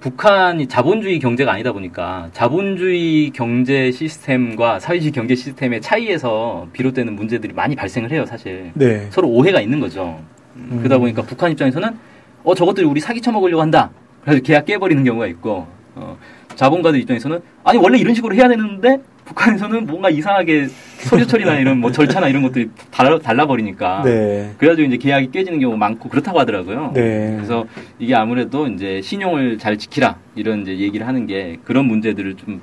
북한이 0.00 0.68
자본주의 0.68 1.18
경제가 1.18 1.52
아니다 1.52 1.72
보니까 1.72 2.28
자본주의 2.32 3.30
경제 3.30 3.90
시스템과 3.90 4.78
사회주의 4.78 5.10
경제 5.10 5.34
시스템의 5.34 5.80
차이에서 5.80 6.68
비롯되는 6.72 7.14
문제들이 7.14 7.52
많이 7.52 7.74
발생을 7.74 8.12
해요, 8.12 8.24
사실. 8.24 8.70
네. 8.74 9.08
서로 9.10 9.28
오해가 9.28 9.60
있는 9.60 9.80
거죠. 9.80 10.20
음, 10.54 10.68
음. 10.70 10.78
그러다 10.78 10.98
보니까 10.98 11.22
북한 11.22 11.50
입장에서는 11.50 11.98
어 12.44 12.54
저것들이 12.54 12.86
우리 12.86 13.00
사기 13.00 13.20
쳐먹으려고 13.20 13.60
한다. 13.60 13.90
그래서 14.22 14.40
계약 14.42 14.66
깨버리는 14.66 15.02
경우가 15.02 15.26
있고 15.26 15.66
어, 15.96 16.16
자본가들 16.54 17.00
입장에서는 17.00 17.40
아니 17.64 17.78
원래 17.78 17.98
이런 17.98 18.14
식으로 18.14 18.36
해야 18.36 18.46
되는데 18.48 19.00
북한에서는 19.28 19.86
뭔가 19.86 20.10
이상하게 20.10 20.68
서류 20.68 21.26
처리나 21.26 21.58
이런 21.60 21.78
뭐 21.78 21.92
절차나 21.92 22.28
이런 22.28 22.42
것들이 22.42 22.70
달라, 22.90 23.18
달라버리니까 23.18 24.02
네. 24.04 24.54
그래가지고 24.58 24.88
이제 24.88 24.96
계약이 24.96 25.30
깨지는 25.30 25.60
경우가 25.60 25.78
많고 25.78 26.08
그렇다고 26.08 26.40
하더라고요. 26.40 26.92
네. 26.94 27.34
그래서 27.36 27.66
이게 27.98 28.14
아무래도 28.14 28.66
이제 28.66 29.00
신용을 29.02 29.58
잘 29.58 29.76
지키라 29.76 30.18
이런 30.34 30.62
이제 30.62 30.78
얘기를 30.78 31.06
하는 31.06 31.26
게 31.26 31.58
그런 31.64 31.86
문제들을 31.86 32.36
좀 32.36 32.60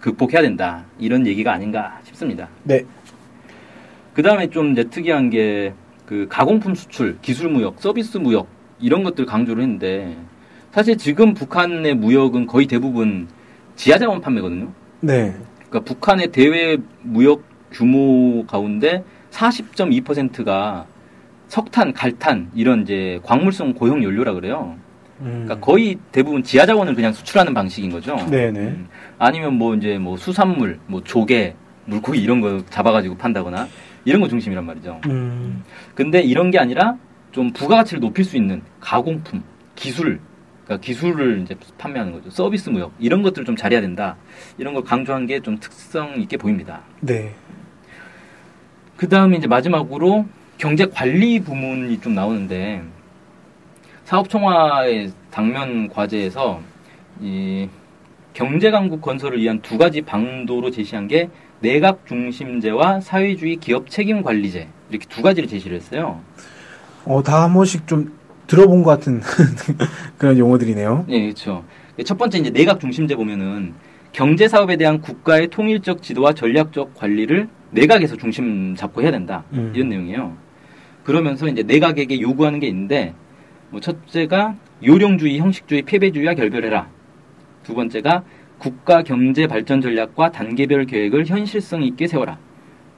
극복해야 0.00 0.42
된다 0.42 0.84
이런 0.98 1.26
얘기가 1.26 1.52
아닌가 1.52 2.00
싶습니다. 2.04 2.48
네. 2.62 2.84
그 4.12 4.22
다음에 4.22 4.48
좀 4.48 4.72
이제 4.72 4.84
특이한 4.84 5.30
게 5.30 5.72
그 6.06 6.26
가공품 6.28 6.74
수출, 6.74 7.18
기술 7.22 7.48
무역, 7.48 7.76
서비스 7.78 8.18
무역 8.18 8.46
이런 8.80 9.02
것들 9.04 9.24
강조를 9.26 9.62
했는데 9.62 10.16
사실 10.72 10.96
지금 10.96 11.34
북한의 11.34 11.94
무역은 11.94 12.46
거의 12.46 12.66
대부분 12.66 13.28
지하자원 13.76 14.20
판매거든요. 14.20 14.70
네. 15.00 15.34
그러니까 15.74 15.80
북한의 15.80 16.28
대외 16.28 16.76
무역 17.02 17.42
규모 17.72 18.46
가운데 18.46 19.02
40.2%가 19.32 20.86
석탄, 21.48 21.92
갈탄 21.92 22.50
이런 22.54 22.82
이제 22.82 23.18
광물성 23.24 23.74
고용 23.74 24.04
연료라 24.04 24.34
그래요. 24.34 24.76
음. 25.20 25.42
그러니까 25.44 25.58
거의 25.58 25.98
대부분 26.12 26.44
지하 26.44 26.64
자원을 26.64 26.94
그냥 26.94 27.12
수출하는 27.12 27.52
방식인 27.52 27.90
거죠. 27.90 28.14
네네. 28.30 28.60
음, 28.60 28.88
아니면 29.18 29.54
뭐 29.54 29.74
이제 29.74 29.98
뭐 29.98 30.16
수산물, 30.16 30.78
뭐 30.86 31.02
조개, 31.02 31.54
물고기 31.86 32.22
이런 32.22 32.40
거 32.40 32.64
잡아가지고 32.66 33.16
판다거나 33.16 33.66
이런 34.04 34.20
거 34.20 34.28
중심이란 34.28 34.64
말이죠. 34.64 35.00
음. 35.06 35.64
근데 35.94 36.20
이런 36.20 36.52
게 36.52 36.58
아니라 36.58 36.96
좀 37.32 37.52
부가가치를 37.52 38.00
높일 38.00 38.24
수 38.24 38.36
있는 38.36 38.62
가공품, 38.80 39.42
기술, 39.74 40.20
그러니까 40.64 40.84
기술을 40.84 41.42
이제 41.42 41.54
판매하는 41.78 42.12
거죠. 42.12 42.30
서비스 42.30 42.70
무역 42.70 42.92
이런 42.98 43.22
것들을 43.22 43.44
좀 43.44 43.54
잘해야 43.56 43.80
된다. 43.80 44.16
이런 44.58 44.74
걸 44.74 44.82
강조한 44.82 45.26
게 45.26 45.40
좀 45.40 45.58
특성 45.60 46.18
있게 46.20 46.36
보입니다. 46.36 46.80
네. 47.00 47.34
그 48.96 49.08
다음에 49.08 49.36
이제 49.36 49.46
마지막으로 49.46 50.26
경제 50.56 50.86
관리 50.86 51.40
부문이 51.40 52.00
좀 52.00 52.14
나오는데 52.14 52.82
사업총화의 54.04 55.12
당면 55.30 55.88
과제에서 55.88 56.60
이 57.20 57.68
경제 58.32 58.70
강국 58.70 59.00
건설을 59.00 59.40
위한 59.40 59.60
두 59.60 59.78
가지 59.78 60.02
방도로 60.02 60.70
제시한 60.70 61.08
게 61.08 61.28
내각 61.60 62.06
중심제와 62.06 63.00
사회주의 63.00 63.56
기업 63.56 63.88
책임 63.88 64.22
관리제 64.22 64.68
이렇게 64.90 65.06
두 65.08 65.22
가지를 65.22 65.48
제시를 65.48 65.76
했어요. 65.76 66.20
어, 67.04 67.22
다 67.22 67.42
한 67.44 67.52
번씩 67.54 67.86
좀 67.86 68.12
들어본 68.46 68.82
것 68.82 68.90
같은 68.90 69.20
그런 70.18 70.38
용어들이네요. 70.38 71.06
네, 71.08 71.22
그렇죠. 71.22 71.64
첫 72.04 72.18
번째 72.18 72.38
이제 72.38 72.50
내각 72.50 72.80
중심제 72.80 73.16
보면은 73.16 73.74
경제 74.12 74.48
사업에 74.48 74.76
대한 74.76 75.00
국가의 75.00 75.48
통일적 75.48 76.02
지도와 76.02 76.32
전략적 76.34 76.94
관리를 76.94 77.48
내각에서 77.70 78.16
중심 78.16 78.74
잡고 78.76 79.02
해야 79.02 79.10
된다. 79.10 79.44
음. 79.52 79.72
이런 79.74 79.88
내용이에요. 79.88 80.36
그러면서 81.02 81.48
이제 81.48 81.62
내각에게 81.62 82.20
요구하는 82.20 82.60
게 82.60 82.66
있는데 82.68 83.14
뭐 83.70 83.80
첫째가 83.80 84.54
요령주의, 84.84 85.38
형식주의, 85.38 85.82
패배주의와 85.82 86.34
결별해라. 86.34 86.88
두 87.62 87.74
번째가 87.74 88.24
국가 88.58 89.02
경제 89.02 89.46
발전 89.46 89.80
전략과 89.80 90.30
단계별 90.30 90.86
계획을 90.86 91.26
현실성 91.26 91.82
있게 91.82 92.06
세워라. 92.06 92.38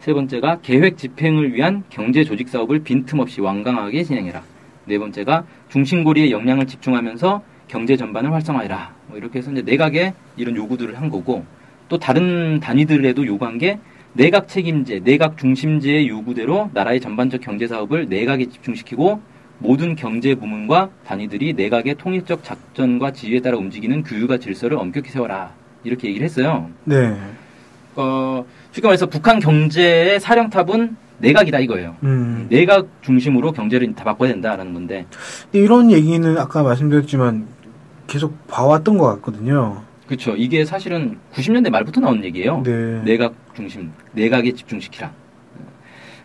세 0.00 0.12
번째가 0.12 0.60
계획 0.62 0.98
집행을 0.98 1.54
위한 1.54 1.82
경제 1.88 2.22
조직 2.24 2.48
사업을 2.48 2.80
빈틈없이 2.80 3.40
완강하게 3.40 4.04
진행해라. 4.04 4.42
네 4.86 4.98
번째가 4.98 5.44
중심고리에 5.68 6.30
역량을 6.30 6.66
집중하면서 6.66 7.42
경제 7.68 7.96
전반을 7.96 8.32
활성화해라. 8.32 8.94
뭐 9.08 9.18
이렇게 9.18 9.38
해서 9.38 9.50
이제 9.50 9.62
내각에 9.62 10.14
이런 10.36 10.56
요구들을 10.56 10.98
한 11.00 11.10
거고 11.10 11.44
또 11.88 11.98
다른 11.98 12.60
단위들에도 12.60 13.26
요구한 13.26 13.58
게 13.58 13.78
내각 14.12 14.48
책임제, 14.48 15.00
내각 15.00 15.36
중심제의 15.36 16.08
요구대로 16.08 16.70
나라의 16.72 17.00
전반적 17.00 17.40
경제 17.40 17.66
사업을 17.66 18.08
내각에 18.08 18.46
집중시키고 18.46 19.20
모든 19.58 19.94
경제 19.94 20.34
부문과 20.34 20.90
단위들이 21.06 21.54
내각의 21.54 21.96
통일적 21.96 22.44
작전과 22.44 23.12
지휘에 23.12 23.40
따라 23.40 23.56
움직이는 23.58 24.02
규율과 24.02 24.38
질서를 24.38 24.78
엄격히 24.78 25.10
세워라. 25.10 25.52
이렇게 25.84 26.08
얘기를 26.08 26.24
했어요. 26.24 26.70
네. 26.84 27.16
어, 27.94 28.44
쉽게 28.72 28.86
말해서 28.86 29.06
북한 29.06 29.38
경제의 29.38 30.20
사령탑은 30.20 30.96
내각이다 31.18 31.60
이거예요. 31.60 31.96
음. 32.02 32.46
내각 32.50 32.86
중심으로 33.02 33.52
경제를 33.52 33.94
다 33.94 34.04
바꿔야 34.04 34.30
된다라는 34.30 34.74
건데 34.74 35.06
이런 35.52 35.90
얘기는 35.90 36.38
아까 36.38 36.62
말씀드렸지만 36.62 37.46
계속 38.06 38.46
봐왔던 38.48 38.98
것 38.98 39.06
같거든요. 39.16 39.82
그렇죠. 40.06 40.36
이게 40.36 40.64
사실은 40.64 41.18
90년대 41.32 41.70
말부터 41.70 42.00
나온 42.00 42.24
얘기예요. 42.24 42.62
네. 42.64 43.02
내각 43.04 43.34
중심, 43.54 43.90
내각에 44.12 44.52
집중시키라. 44.52 45.10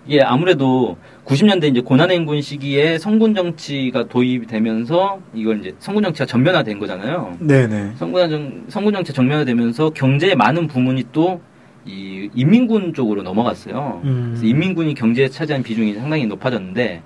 이게 0.08 0.22
아무래도 0.22 0.98
90년대 1.26 1.66
이제 1.66 1.82
고난행군 1.82 2.42
시기에 2.42 2.98
성군 2.98 3.36
정치가 3.36 4.08
도입되면서 4.08 5.20
이걸 5.34 5.60
이제 5.60 5.76
성군 5.80 6.04
정치가 6.04 6.26
전면화된 6.26 6.80
거잖아요. 6.80 7.38
네네. 7.40 7.94
성군 7.98 8.30
정 8.30 8.64
성군 8.68 8.94
정치 8.94 9.14
전면화되면서 9.14 9.92
경제의 9.92 10.36
많은 10.36 10.68
부문이 10.68 11.06
또 11.12 11.40
이 11.86 12.30
인민군 12.36 12.94
쪽으로 12.94 13.24
넘어갔어요. 13.24 14.02
음. 14.04 14.30
그래서 14.32 14.46
인민군이 14.46 14.94
경제에 14.94 15.30
차지한 15.30 15.63
비중이 15.63 15.94
상당히 15.96 16.26
높아졌는데 16.28 17.02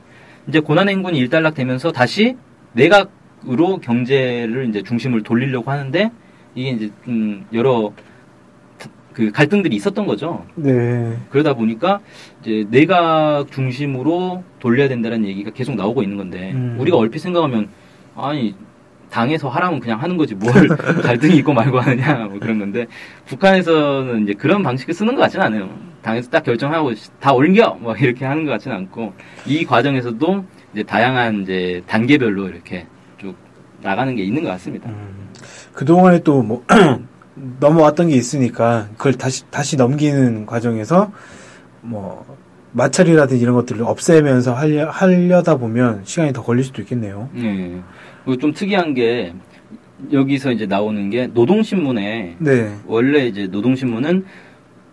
이제 0.48 0.60
고난 0.60 0.90
행군이 0.90 1.18
일단락되면서 1.20 1.92
다시 1.92 2.36
내각으로 2.74 3.78
경제를 3.78 4.68
이제 4.70 4.84
중심을 4.84 5.24
돌리려고 5.24 5.72
하는데 5.72 6.12
이게 6.56 6.70
이제 6.72 6.92
좀 7.06 7.46
여러 7.54 7.94
그 9.14 9.32
갈등들이 9.32 9.76
있었던 9.78 10.06
거죠. 10.06 10.46
네. 10.56 11.18
그러다 11.30 11.54
보니까 11.54 12.02
이제 12.42 12.66
내각 12.70 13.50
중심으로 13.50 14.44
돌려야 14.60 14.90
된다는 14.90 15.26
얘기가 15.26 15.52
계속 15.52 15.76
나오고 15.76 16.04
있는 16.04 16.18
건데 16.18 16.52
음. 16.54 16.76
우리가 16.80 16.98
얼핏 16.98 17.20
생각하면 17.20 17.70
아니 18.16 18.56
당에서 19.16 19.48
하라면 19.48 19.80
그냥 19.80 20.02
하는 20.02 20.18
거지 20.18 20.36
뭘 20.36 20.68
갈등이 21.02 21.38
있고 21.38 21.54
말고 21.54 21.80
하느냐 21.80 22.26
뭐 22.26 22.38
그런 22.38 22.60
건데 22.60 22.86
북한에서는 23.28 24.24
이제 24.24 24.34
그런 24.34 24.62
방식을 24.62 24.94
쓰는 24.94 25.16
것 25.16 25.22
같지는 25.22 25.46
않아요. 25.46 25.70
당에서 26.02 26.30
딱 26.30 26.44
결정하고 26.44 26.92
다 27.22 27.32
옮겨 27.32 27.78
뭐 27.80 27.96
이렇게 27.96 28.26
하는 28.26 28.44
것 28.44 28.52
같지는 28.52 28.76
않고 28.76 29.14
이 29.46 29.64
과정에서도 29.64 30.44
이제 30.74 30.84
다양한 30.84 31.44
이제 31.44 31.82
단계별로 31.88 32.50
이렇게 32.50 32.88
쭉 33.18 33.34
나가는 33.82 34.14
게 34.18 34.24
있는 34.24 34.44
것 34.44 34.50
같습니다. 34.50 34.90
음, 34.90 35.30
그 35.72 35.86
동안에 35.86 36.20
또 36.20 36.42
뭐, 36.44 36.66
넘어왔던 37.60 38.10
게 38.10 38.16
있으니까, 38.16 38.88
그걸 38.98 39.14
다시, 39.14 39.44
다시 39.50 39.76
넘기는 39.76 40.46
과정에서, 40.46 41.12
뭐, 41.82 42.26
마찰이라든지 42.72 43.42
이런 43.42 43.56
것들을 43.56 43.84
없애면서 43.84 44.54
하려, 44.54 44.90
하려다 44.90 45.58
보면 45.58 46.02
시간이 46.04 46.34
더 46.34 46.44
걸릴 46.44 46.64
수도 46.64 46.82
있겠네요. 46.82 47.30
네. 47.34 47.82
그리고 48.26 48.40
좀 48.40 48.54
특이한 48.54 48.94
게 48.94 49.34
여기서 50.12 50.52
이제 50.52 50.66
나오는 50.66 51.10
게 51.10 51.28
노동신문에 51.28 52.36
네. 52.40 52.76
원래 52.86 53.28
이제 53.28 53.48
노동신문은 53.48 54.26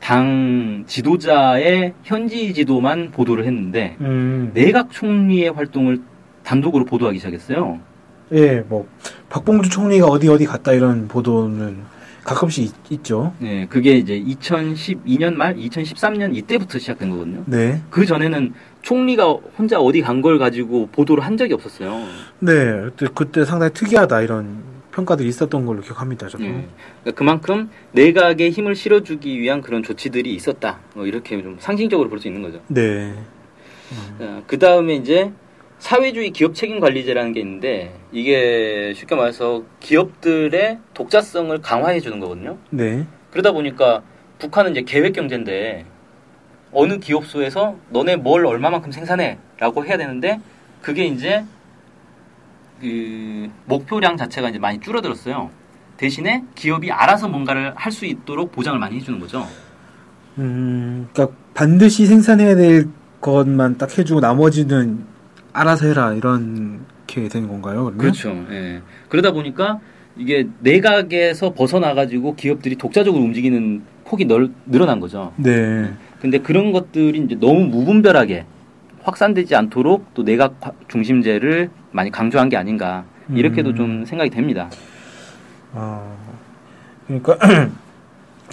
당 0.00 0.84
지도자의 0.86 1.94
현지 2.02 2.52
지도만 2.52 3.10
보도를 3.10 3.44
했는데 3.46 3.96
음, 4.00 4.50
내각 4.52 4.90
총리의 4.90 5.50
활동을 5.50 6.00
단독으로 6.44 6.84
보도하기 6.84 7.18
시작했어요. 7.18 7.80
예, 8.32 8.64
뭐, 8.68 8.86
박봉주 9.28 9.70
총리가 9.70 10.06
어디 10.06 10.28
어디 10.28 10.44
갔다 10.44 10.72
이런 10.72 11.06
보도는 11.06 11.76
가끔씩 12.24 12.72
있, 12.90 13.04
죠 13.04 13.34
네, 13.38 13.66
그게 13.68 13.94
이제 13.96 14.20
2012년 14.20 15.34
말, 15.34 15.56
2013년 15.56 16.36
이때부터 16.36 16.78
시작된 16.78 17.10
거거든요. 17.10 17.42
네. 17.46 17.82
그 17.90 18.06
전에는 18.06 18.54
총리가 18.82 19.24
혼자 19.58 19.78
어디 19.80 20.00
간 20.02 20.22
걸 20.22 20.38
가지고 20.38 20.86
보도를 20.92 21.24
한 21.24 21.36
적이 21.36 21.54
없었어요. 21.54 21.90
네. 22.38 22.82
그때, 22.96 23.06
그때 23.14 23.44
상당히 23.44 23.72
특이하다 23.72 24.22
이런 24.22 24.62
평가들이 24.92 25.28
있었던 25.28 25.64
걸로 25.66 25.80
기억합니다, 25.80 26.28
저도. 26.28 26.44
예. 26.44 26.48
그러니까 27.02 27.18
그만큼 27.18 27.70
내각에 27.92 28.50
힘을 28.50 28.76
실어주기 28.76 29.40
위한 29.40 29.60
그런 29.62 29.82
조치들이 29.82 30.32
있었다. 30.34 30.78
뭐 30.94 31.06
이렇게 31.06 31.42
좀 31.42 31.56
상징적으로 31.58 32.08
볼 32.08 32.20
수 32.20 32.28
있는 32.28 32.42
거죠. 32.42 32.60
네. 32.68 33.14
그 34.46 34.58
다음에 34.58 34.94
이제 34.94 35.32
사회주의 35.82 36.30
기업 36.30 36.54
책임 36.54 36.78
관리제라는 36.78 37.32
게 37.32 37.40
있는데 37.40 37.92
이게 38.12 38.92
쉽게 38.94 39.16
말해서 39.16 39.64
기업들의 39.80 40.78
독자성을 40.94 41.60
강화해 41.60 41.98
주는 41.98 42.20
거거든요. 42.20 42.56
네. 42.70 43.04
그러다 43.32 43.50
보니까 43.50 44.00
북한은 44.38 44.70
이제 44.70 44.82
계획 44.82 45.12
경제인데 45.12 45.84
어느 46.70 46.98
기업소에서 46.98 47.74
너네 47.90 48.14
뭘 48.14 48.46
얼마만큼 48.46 48.92
생산해라고 48.92 49.84
해야 49.84 49.96
되는데 49.98 50.40
그게 50.82 51.04
이제 51.04 51.44
그 52.80 53.50
목표량 53.66 54.16
자체가 54.16 54.50
이제 54.50 54.60
많이 54.60 54.78
줄어들었어요. 54.78 55.50
대신에 55.96 56.44
기업이 56.54 56.92
알아서 56.92 57.26
뭔가를 57.26 57.72
할 57.74 57.90
수 57.90 58.06
있도록 58.06 58.52
보장을 58.52 58.78
많이 58.78 58.96
해주는 58.98 59.18
거죠. 59.18 59.48
음, 60.38 61.08
그러니까 61.12 61.36
반드시 61.54 62.06
생산해야 62.06 62.54
될 62.54 62.88
것만 63.20 63.78
딱 63.78 63.98
해주고 63.98 64.20
나머지는 64.20 65.10
알아서 65.52 65.86
해라 65.86 66.12
이렇게 66.14 67.28
되는 67.28 67.48
건가요? 67.48 67.84
그러면? 67.84 67.98
그렇죠. 67.98 68.30
예. 68.50 68.80
그러다 69.08 69.32
보니까 69.32 69.80
이게 70.16 70.46
내각에서 70.60 71.52
벗어나가지고 71.54 72.34
기업들이 72.36 72.76
독자적으로 72.76 73.22
움직이는 73.22 73.82
폭이 74.04 74.24
널, 74.26 74.50
늘어난 74.66 75.00
거죠. 75.00 75.32
네. 75.36 75.92
근데 76.20 76.38
그런 76.38 76.72
것들이 76.72 77.18
이제 77.18 77.34
너무 77.38 77.66
무분별하게 77.66 78.44
확산되지 79.02 79.54
않도록 79.56 80.14
또 80.14 80.22
내각 80.22 80.54
화- 80.60 80.72
중심제를 80.88 81.70
많이 81.90 82.10
강조한 82.10 82.48
게 82.48 82.56
아닌가 82.56 83.04
이렇게도 83.34 83.70
음. 83.70 83.74
좀 83.74 84.04
생각이 84.04 84.30
됩니다. 84.30 84.70
어, 85.72 86.16
그러니까 87.06 87.38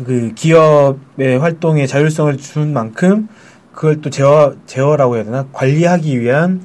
그 0.05 0.31
기업의 0.33 1.39
활동에 1.39 1.85
자율성을 1.85 2.35
준 2.37 2.73
만큼 2.73 3.27
그걸 3.73 4.01
또 4.01 4.09
제어 4.09 4.55
제어라고 4.65 5.17
해야 5.17 5.23
되나 5.25 5.45
관리하기 5.51 6.19
위한 6.21 6.61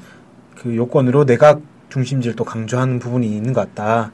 그 0.65 0.75
요건으로 0.75 1.27
내각 1.27 1.61
중심지를 1.91 2.35
또 2.35 2.43
강조하는 2.45 2.99
부분이 2.99 3.29
있는 3.29 3.53
것 3.53 3.61
같다 3.61 4.11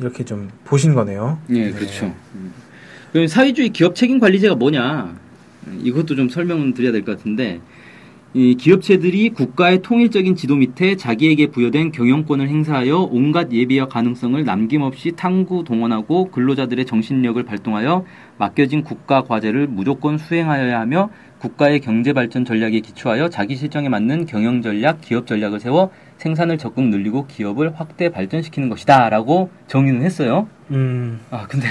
이렇게 0.00 0.24
좀 0.24 0.50
보신 0.64 0.94
거네요. 0.94 1.38
예, 1.50 1.70
그렇죠. 1.70 2.12
음. 2.34 2.52
그럼 3.12 3.28
사회주의 3.28 3.70
기업 3.70 3.94
책임 3.94 4.18
관리제가 4.18 4.56
뭐냐? 4.56 5.14
음, 5.68 5.80
이것도 5.82 6.16
좀 6.16 6.28
설명을 6.28 6.74
드려야 6.74 6.92
될 6.92 7.02
것 7.02 7.16
같은데, 7.16 7.60
이 8.34 8.56
기업체들이 8.56 9.30
국가의 9.30 9.80
통일적인 9.80 10.34
지도 10.36 10.56
밑에 10.56 10.96
자기에게 10.96 11.46
부여된 11.46 11.92
경영권을 11.92 12.48
행사하여 12.48 13.08
온갖 13.10 13.50
예비와 13.52 13.86
가능성을 13.88 14.44
남김없이 14.44 15.12
탐구 15.16 15.64
동원하고 15.64 16.30
근로자들의 16.30 16.84
정신력을 16.84 17.42
발동하여 17.44 18.04
맡겨진 18.36 18.82
국가 18.82 19.22
과제를 19.22 19.68
무조건 19.68 20.18
수행하여야 20.18 20.78
하며 20.80 21.08
국가의 21.46 21.80
경제 21.80 22.12
발전 22.12 22.44
전략에 22.44 22.80
기초하여 22.80 23.28
자기 23.28 23.54
실정에 23.54 23.88
맞는 23.88 24.26
경영 24.26 24.62
전략, 24.62 25.00
기업 25.00 25.26
전략을 25.28 25.60
세워 25.60 25.90
생산을 26.16 26.58
적극 26.58 26.88
늘리고 26.88 27.26
기업을 27.26 27.72
확대 27.76 28.08
발전시키는 28.08 28.68
것이다라고 28.68 29.50
정의는 29.68 30.02
했어요. 30.02 30.48
음, 30.72 31.20
아 31.30 31.46
근데 31.48 31.66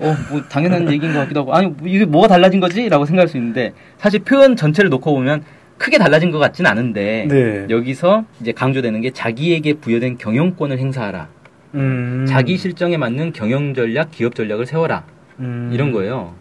어 0.00 0.14
뭐 0.30 0.42
당연한 0.48 0.88
얘기인 0.92 1.12
것 1.12 1.18
같기도 1.20 1.40
하고 1.40 1.54
아니 1.54 1.66
뭐 1.68 1.86
이게 1.88 2.04
뭐가 2.06 2.28
달라진 2.28 2.60
거지라고 2.60 3.04
생각할 3.04 3.28
수 3.28 3.36
있는데 3.36 3.74
사실 3.98 4.20
표현 4.20 4.56
전체를 4.56 4.88
놓고 4.90 5.12
보면 5.12 5.42
크게 5.76 5.98
달라진 5.98 6.30
것 6.30 6.38
같진 6.38 6.66
않은데 6.66 7.26
네. 7.28 7.66
여기서 7.68 8.24
이제 8.40 8.52
강조되는 8.52 9.00
게 9.02 9.10
자기에게 9.10 9.74
부여된 9.74 10.16
경영권을 10.18 10.78
행사하라. 10.78 11.28
음, 11.74 12.24
자기 12.26 12.56
실정에 12.56 12.96
맞는 12.96 13.32
경영 13.34 13.74
전략 13.74 14.10
기업 14.10 14.34
전략을 14.34 14.64
세워라. 14.66 15.04
음, 15.40 15.70
이런 15.72 15.92
거예요. 15.92 16.34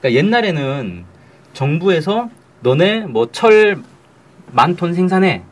그러니까 0.00 0.18
옛날에는 0.24 1.04
정부에서 1.62 2.30
너네 2.62 3.00
뭐 3.06 3.26
철 3.32 3.82
만 4.52 4.76
톤 4.76 4.94
생산해 4.94 5.42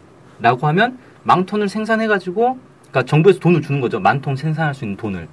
라고 0.41 0.67
하면 0.69 0.97
만 1.25 1.45
톤을 1.45 1.69
생산해 1.69 2.07
가지고 2.07 2.59
그러니까 2.91 3.03
정부에서 3.03 3.41
돈을 3.41 3.61
주는 3.61 3.81
거죠 3.81 3.99
만 4.01 4.21
톤 4.23 4.37
생산할 4.37 4.73
수 4.75 4.85
있는 4.85 4.97
돈을 4.97 5.29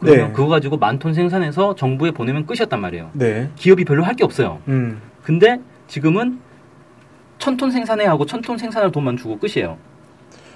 그러면 0.00 0.28
네. 0.28 0.32
그거 0.32 0.48
가지고 0.48 0.76
만 0.78 0.98
톤 0.98 1.12
생산해서 1.14 1.74
정부에 1.74 2.12
보내면 2.12 2.46
끝이었단 2.46 2.80
말이에요 2.80 3.10
네. 3.12 3.50
기업이 3.56 3.84
별로 3.84 4.04
할 4.04 4.14
게 4.14 4.24
없어요 4.24 4.60
음, 4.68 5.00
근데 5.22 5.58
지금은 5.88 6.38
천 7.38 7.56
톤 7.56 7.70
생산해 7.72 8.06
하고 8.06 8.24
천 8.24 8.40
톤 8.40 8.56
생산할 8.56 8.90
돈만 8.92 9.16
주고 9.18 9.38
끝이에요 9.38 9.76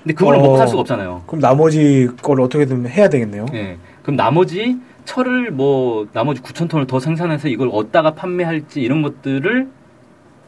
근데 0.04 0.14
그걸로 0.14 0.38
어. 0.38 0.42
먹고 0.42 0.56
살 0.58 0.68
수가 0.68 0.80
없잖아요 0.80 1.24
그럼 1.26 1.40
나머지 1.40 2.08
걸 2.22 2.40
어떻게든 2.40 2.88
해야 2.88 3.08
되겠네요. 3.08 3.46
예. 3.52 3.76
그럼 4.02 4.16
나머지 4.16 4.78
철을 5.12 5.50
뭐 5.50 6.06
나머지 6.12 6.42
9천 6.42 6.68
톤을 6.68 6.86
더 6.86 7.00
생산해서 7.00 7.48
이걸 7.48 7.70
얻다가 7.72 8.12
판매할지 8.14 8.82
이런 8.82 9.00
것들을 9.00 9.68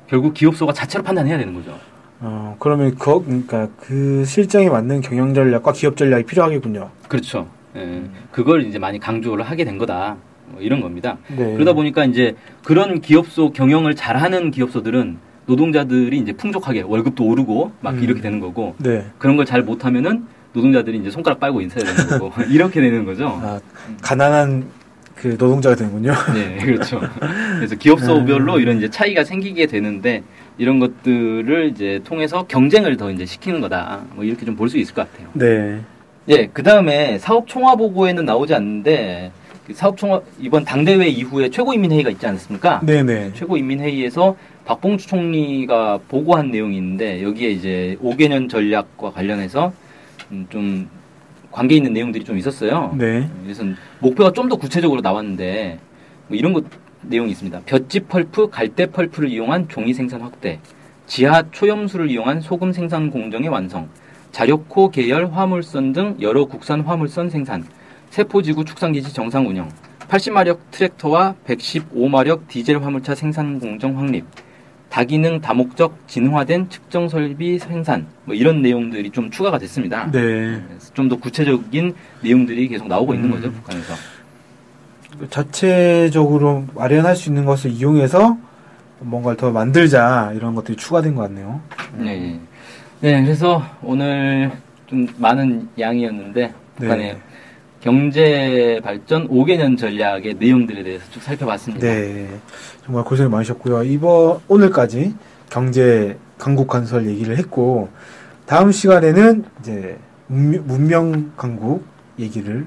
결국 0.06 0.34
기업소가 0.34 0.72
자체로 0.74 1.02
판단해야 1.02 1.38
되는 1.38 1.54
거죠. 1.54 1.78
어, 2.20 2.56
그러면 2.58 2.94
그, 2.96 3.24
그러니까 3.24 3.68
그 3.78 4.24
실정에 4.26 4.68
맞는 4.68 5.00
경영 5.00 5.32
전략과 5.32 5.72
기업 5.72 5.96
전략이 5.96 6.24
필요하겠군요. 6.24 6.90
그렇죠. 7.08 7.48
예. 7.74 8.02
그걸 8.30 8.64
이제 8.66 8.78
많이 8.78 8.98
강조를 8.98 9.44
하게 9.44 9.64
된 9.64 9.78
거다. 9.78 10.16
뭐 10.48 10.60
이런 10.60 10.80
겁니다. 10.82 11.16
네. 11.28 11.54
그러다 11.54 11.72
보니까 11.72 12.04
이제 12.04 12.34
그런 12.62 13.00
기업소 13.00 13.52
경영을 13.52 13.94
잘하는 13.94 14.50
기업소들은 14.50 15.16
노동자들이 15.46 16.18
이제 16.18 16.32
풍족하게 16.34 16.82
월급도 16.82 17.24
오르고 17.24 17.72
막 17.80 17.94
음. 17.94 18.02
이렇게 18.02 18.20
되는 18.20 18.40
거고 18.40 18.74
네. 18.78 19.06
그런 19.18 19.36
걸 19.36 19.46
잘 19.46 19.62
못하면은 19.62 20.26
노동자들이 20.52 20.98
이제 20.98 21.10
손가락 21.10 21.40
빨고 21.40 21.60
인사해야 21.60 21.94
되는 21.94 22.18
거고 22.18 22.42
이렇게 22.50 22.80
되는 22.80 23.04
거죠. 23.04 23.28
아, 23.42 23.60
가난한 24.02 24.64
그 25.14 25.28
노동자가 25.38 25.76
되는군요. 25.76 26.12
네, 26.34 26.56
그렇죠. 26.64 27.00
그래서 27.56 27.74
기업소별로 27.76 28.58
이런 28.58 28.78
이제 28.78 28.88
차이가 28.88 29.22
생기게 29.22 29.66
되는데 29.66 30.22
이런 30.58 30.78
것들을 30.78 31.70
이제 31.74 32.00
통해서 32.04 32.44
경쟁을 32.46 32.96
더 32.96 33.10
이제 33.10 33.26
시키는 33.26 33.60
거다. 33.60 34.02
뭐 34.14 34.24
이렇게 34.24 34.44
좀 34.46 34.56
볼 34.56 34.68
수 34.68 34.78
있을 34.78 34.94
것 34.94 35.10
같아요. 35.10 35.28
네. 35.34 35.80
예, 36.28 36.48
그 36.52 36.62
다음에 36.62 37.18
사업 37.18 37.46
총화 37.46 37.76
보고에는 37.76 38.24
나오지 38.24 38.54
않는데 38.54 39.32
그 39.66 39.74
사업 39.74 39.96
총화 39.96 40.20
이번 40.40 40.64
당대회 40.64 41.06
이후에 41.08 41.50
최고인민회의가 41.50 42.10
있지 42.10 42.26
않습니까? 42.26 42.80
네네. 42.84 43.32
최고인민회의에서 43.34 44.36
박봉주 44.64 45.06
총리가 45.06 45.98
보고한 46.08 46.50
내용이 46.50 46.76
있는데 46.76 47.22
여기에 47.22 47.50
이제 47.50 47.96
5개년 48.02 48.48
전략과 48.48 49.10
관련해서 49.12 49.68
음, 49.68 49.89
좀 50.48 50.88
관계 51.50 51.76
있는 51.76 51.92
내용들이 51.92 52.24
좀 52.24 52.38
있었어요. 52.38 52.94
네. 52.96 53.28
그래서 53.42 53.64
목표가 53.98 54.32
좀 54.32 54.48
더 54.48 54.56
구체적으로 54.56 55.00
나왔는데 55.00 55.78
뭐 56.28 56.36
이런 56.36 56.52
것 56.52 56.64
내용이 57.02 57.30
있습니다. 57.30 57.60
볏짚 57.66 58.08
펄프, 58.08 58.50
갈대 58.50 58.86
펄프를 58.86 59.28
이용한 59.30 59.68
종이 59.68 59.94
생산 59.94 60.20
확대, 60.20 60.60
지하 61.06 61.42
초염수를 61.50 62.10
이용한 62.10 62.40
소금 62.40 62.72
생산 62.72 63.10
공정의 63.10 63.48
완성, 63.48 63.88
자력호 64.32 64.90
계열 64.90 65.30
화물선 65.30 65.92
등 65.92 66.16
여러 66.20 66.44
국산 66.44 66.82
화물선 66.82 67.30
생산, 67.30 67.64
세포지구 68.10 68.64
축산기지 68.64 69.12
정상 69.14 69.48
운영, 69.48 69.68
80마력 70.08 70.58
트랙터와 70.72 71.34
115마력 71.46 72.48
디젤 72.48 72.82
화물차 72.82 73.14
생산 73.14 73.58
공정 73.58 73.98
확립, 73.98 74.24
다기능 74.90 75.40
다목적 75.40 75.96
진화된 76.08 76.68
측정 76.68 77.08
설비 77.08 77.58
생산 77.58 78.06
뭐 78.24 78.34
이런 78.34 78.60
내용들이 78.60 79.10
좀 79.10 79.30
추가가 79.30 79.56
됐습니다. 79.58 80.10
네. 80.10 80.60
좀 80.94 81.08
더 81.08 81.16
구체적인 81.16 81.94
내용들이 82.22 82.68
계속 82.68 82.88
나오고 82.88 83.14
있는 83.14 83.30
음. 83.30 83.34
거죠 83.36 83.52
북한에서. 83.52 83.94
자체적으로 85.28 86.64
마련할 86.74 87.16
수 87.16 87.28
있는 87.30 87.44
것을 87.44 87.70
이용해서 87.72 88.36
뭔가를 89.00 89.36
더 89.36 89.50
만들자 89.50 90.32
이런 90.34 90.54
것들이 90.54 90.76
추가된 90.76 91.14
것 91.14 91.22
같네요. 91.22 91.60
네, 91.96 92.38
네, 93.00 93.22
그래서 93.22 93.62
오늘 93.82 94.50
좀 94.86 95.06
많은 95.18 95.68
양이었는데 95.78 96.52
북한의 96.76 97.14
네. 97.14 97.18
경제 97.80 98.78
발전 98.82 99.26
5개년 99.28 99.78
전략의 99.78 100.34
내용들에 100.38 100.82
대해서 100.82 101.04
쭉 101.10 101.22
살펴봤습니다. 101.22 101.86
네. 101.86 102.28
정말 102.90 103.04
고생이 103.04 103.28
많으셨고요. 103.28 103.84
이번 103.84 104.40
오늘까지 104.48 105.14
경제 105.48 106.18
강국 106.38 106.66
건설 106.66 107.06
얘기를 107.06 107.36
했고 107.38 107.88
다음 108.46 108.72
시간에는 108.72 109.44
이제 109.60 109.96
문명, 110.26 111.30
강국 111.36 111.84
얘기를 112.18 112.66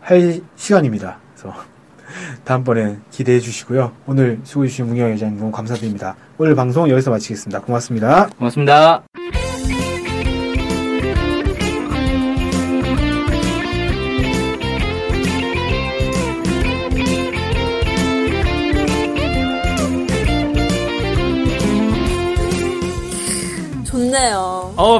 할 0.00 0.40
시간입니다. 0.56 1.18
그래서 1.36 1.56
다음번에 2.42 2.98
기대해 3.12 3.38
주시고요. 3.38 3.92
오늘 4.08 4.40
수고해 4.42 4.68
주신 4.68 4.86
문경 4.86 5.08
회장님 5.10 5.38
너무 5.38 5.52
감사드립니다. 5.52 6.16
오늘 6.36 6.56
방송 6.56 6.88
여기서 6.90 7.12
마치겠습니다. 7.12 7.60
고맙습니다. 7.60 8.28
고맙습니다. 8.38 9.09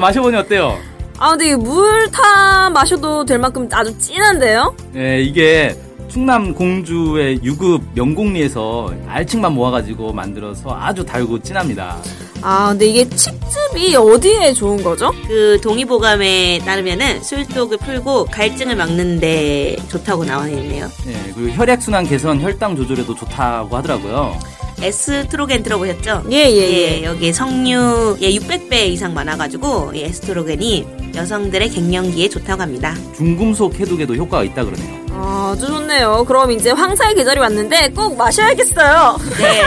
마셔보니 0.00 0.36
어때요? 0.36 0.78
아, 1.18 1.30
근데 1.30 1.54
물타 1.54 2.70
마셔도 2.70 3.24
될 3.24 3.38
만큼 3.38 3.68
아주 3.72 3.96
진한데요? 3.98 4.74
예, 4.96 5.20
이게 5.20 5.76
충남 6.08 6.54
공주의 6.54 7.38
유급 7.44 7.82
명곡리에서 7.94 8.92
알칡만 9.06 9.52
모아가지고 9.52 10.12
만들어서 10.12 10.76
아주 10.76 11.04
달고 11.04 11.40
진합니다. 11.42 11.98
아, 12.42 12.68
근데 12.70 12.86
이게 12.86 13.04
칡즙이 13.08 13.94
어디에 13.96 14.54
좋은 14.54 14.82
거죠? 14.82 15.12
그 15.28 15.60
동의보감에 15.62 16.60
따르면은 16.64 17.22
술독을 17.22 17.76
풀고 17.78 18.24
갈증을 18.24 18.76
막는데 18.76 19.76
좋다고 19.88 20.24
나와 20.24 20.48
있네요. 20.48 20.88
예, 21.06 21.32
그리고 21.34 21.50
혈액순환 21.50 22.06
개선, 22.06 22.40
혈당 22.40 22.76
조절에도 22.76 23.14
좋다고 23.14 23.76
하더라고요. 23.76 24.36
에스트로겐 24.82 25.62
들어보셨죠? 25.62 26.24
예, 26.30 26.36
예, 26.50 26.98
예. 27.00 27.04
여기 27.04 27.32
석류 27.32 28.18
예, 28.20 28.30
600배 28.30 28.88
이상 28.88 29.14
많아가지고 29.14 29.92
이 29.94 30.02
에스트로겐이 30.02 30.86
여성들의 31.14 31.70
갱년기에 31.70 32.28
좋다고 32.28 32.62
합니다. 32.62 32.94
중금속 33.16 33.78
해독에도 33.78 34.14
효과가 34.14 34.44
있다 34.44 34.64
그러네요. 34.64 35.00
아, 35.12 35.52
아주 35.54 35.66
좋네요. 35.66 36.24
그럼 36.26 36.50
이제 36.52 36.70
황사의 36.70 37.14
계절이 37.14 37.40
왔는데 37.40 37.90
꼭 37.90 38.16
마셔야겠어요. 38.16 39.18
네, 39.38 39.62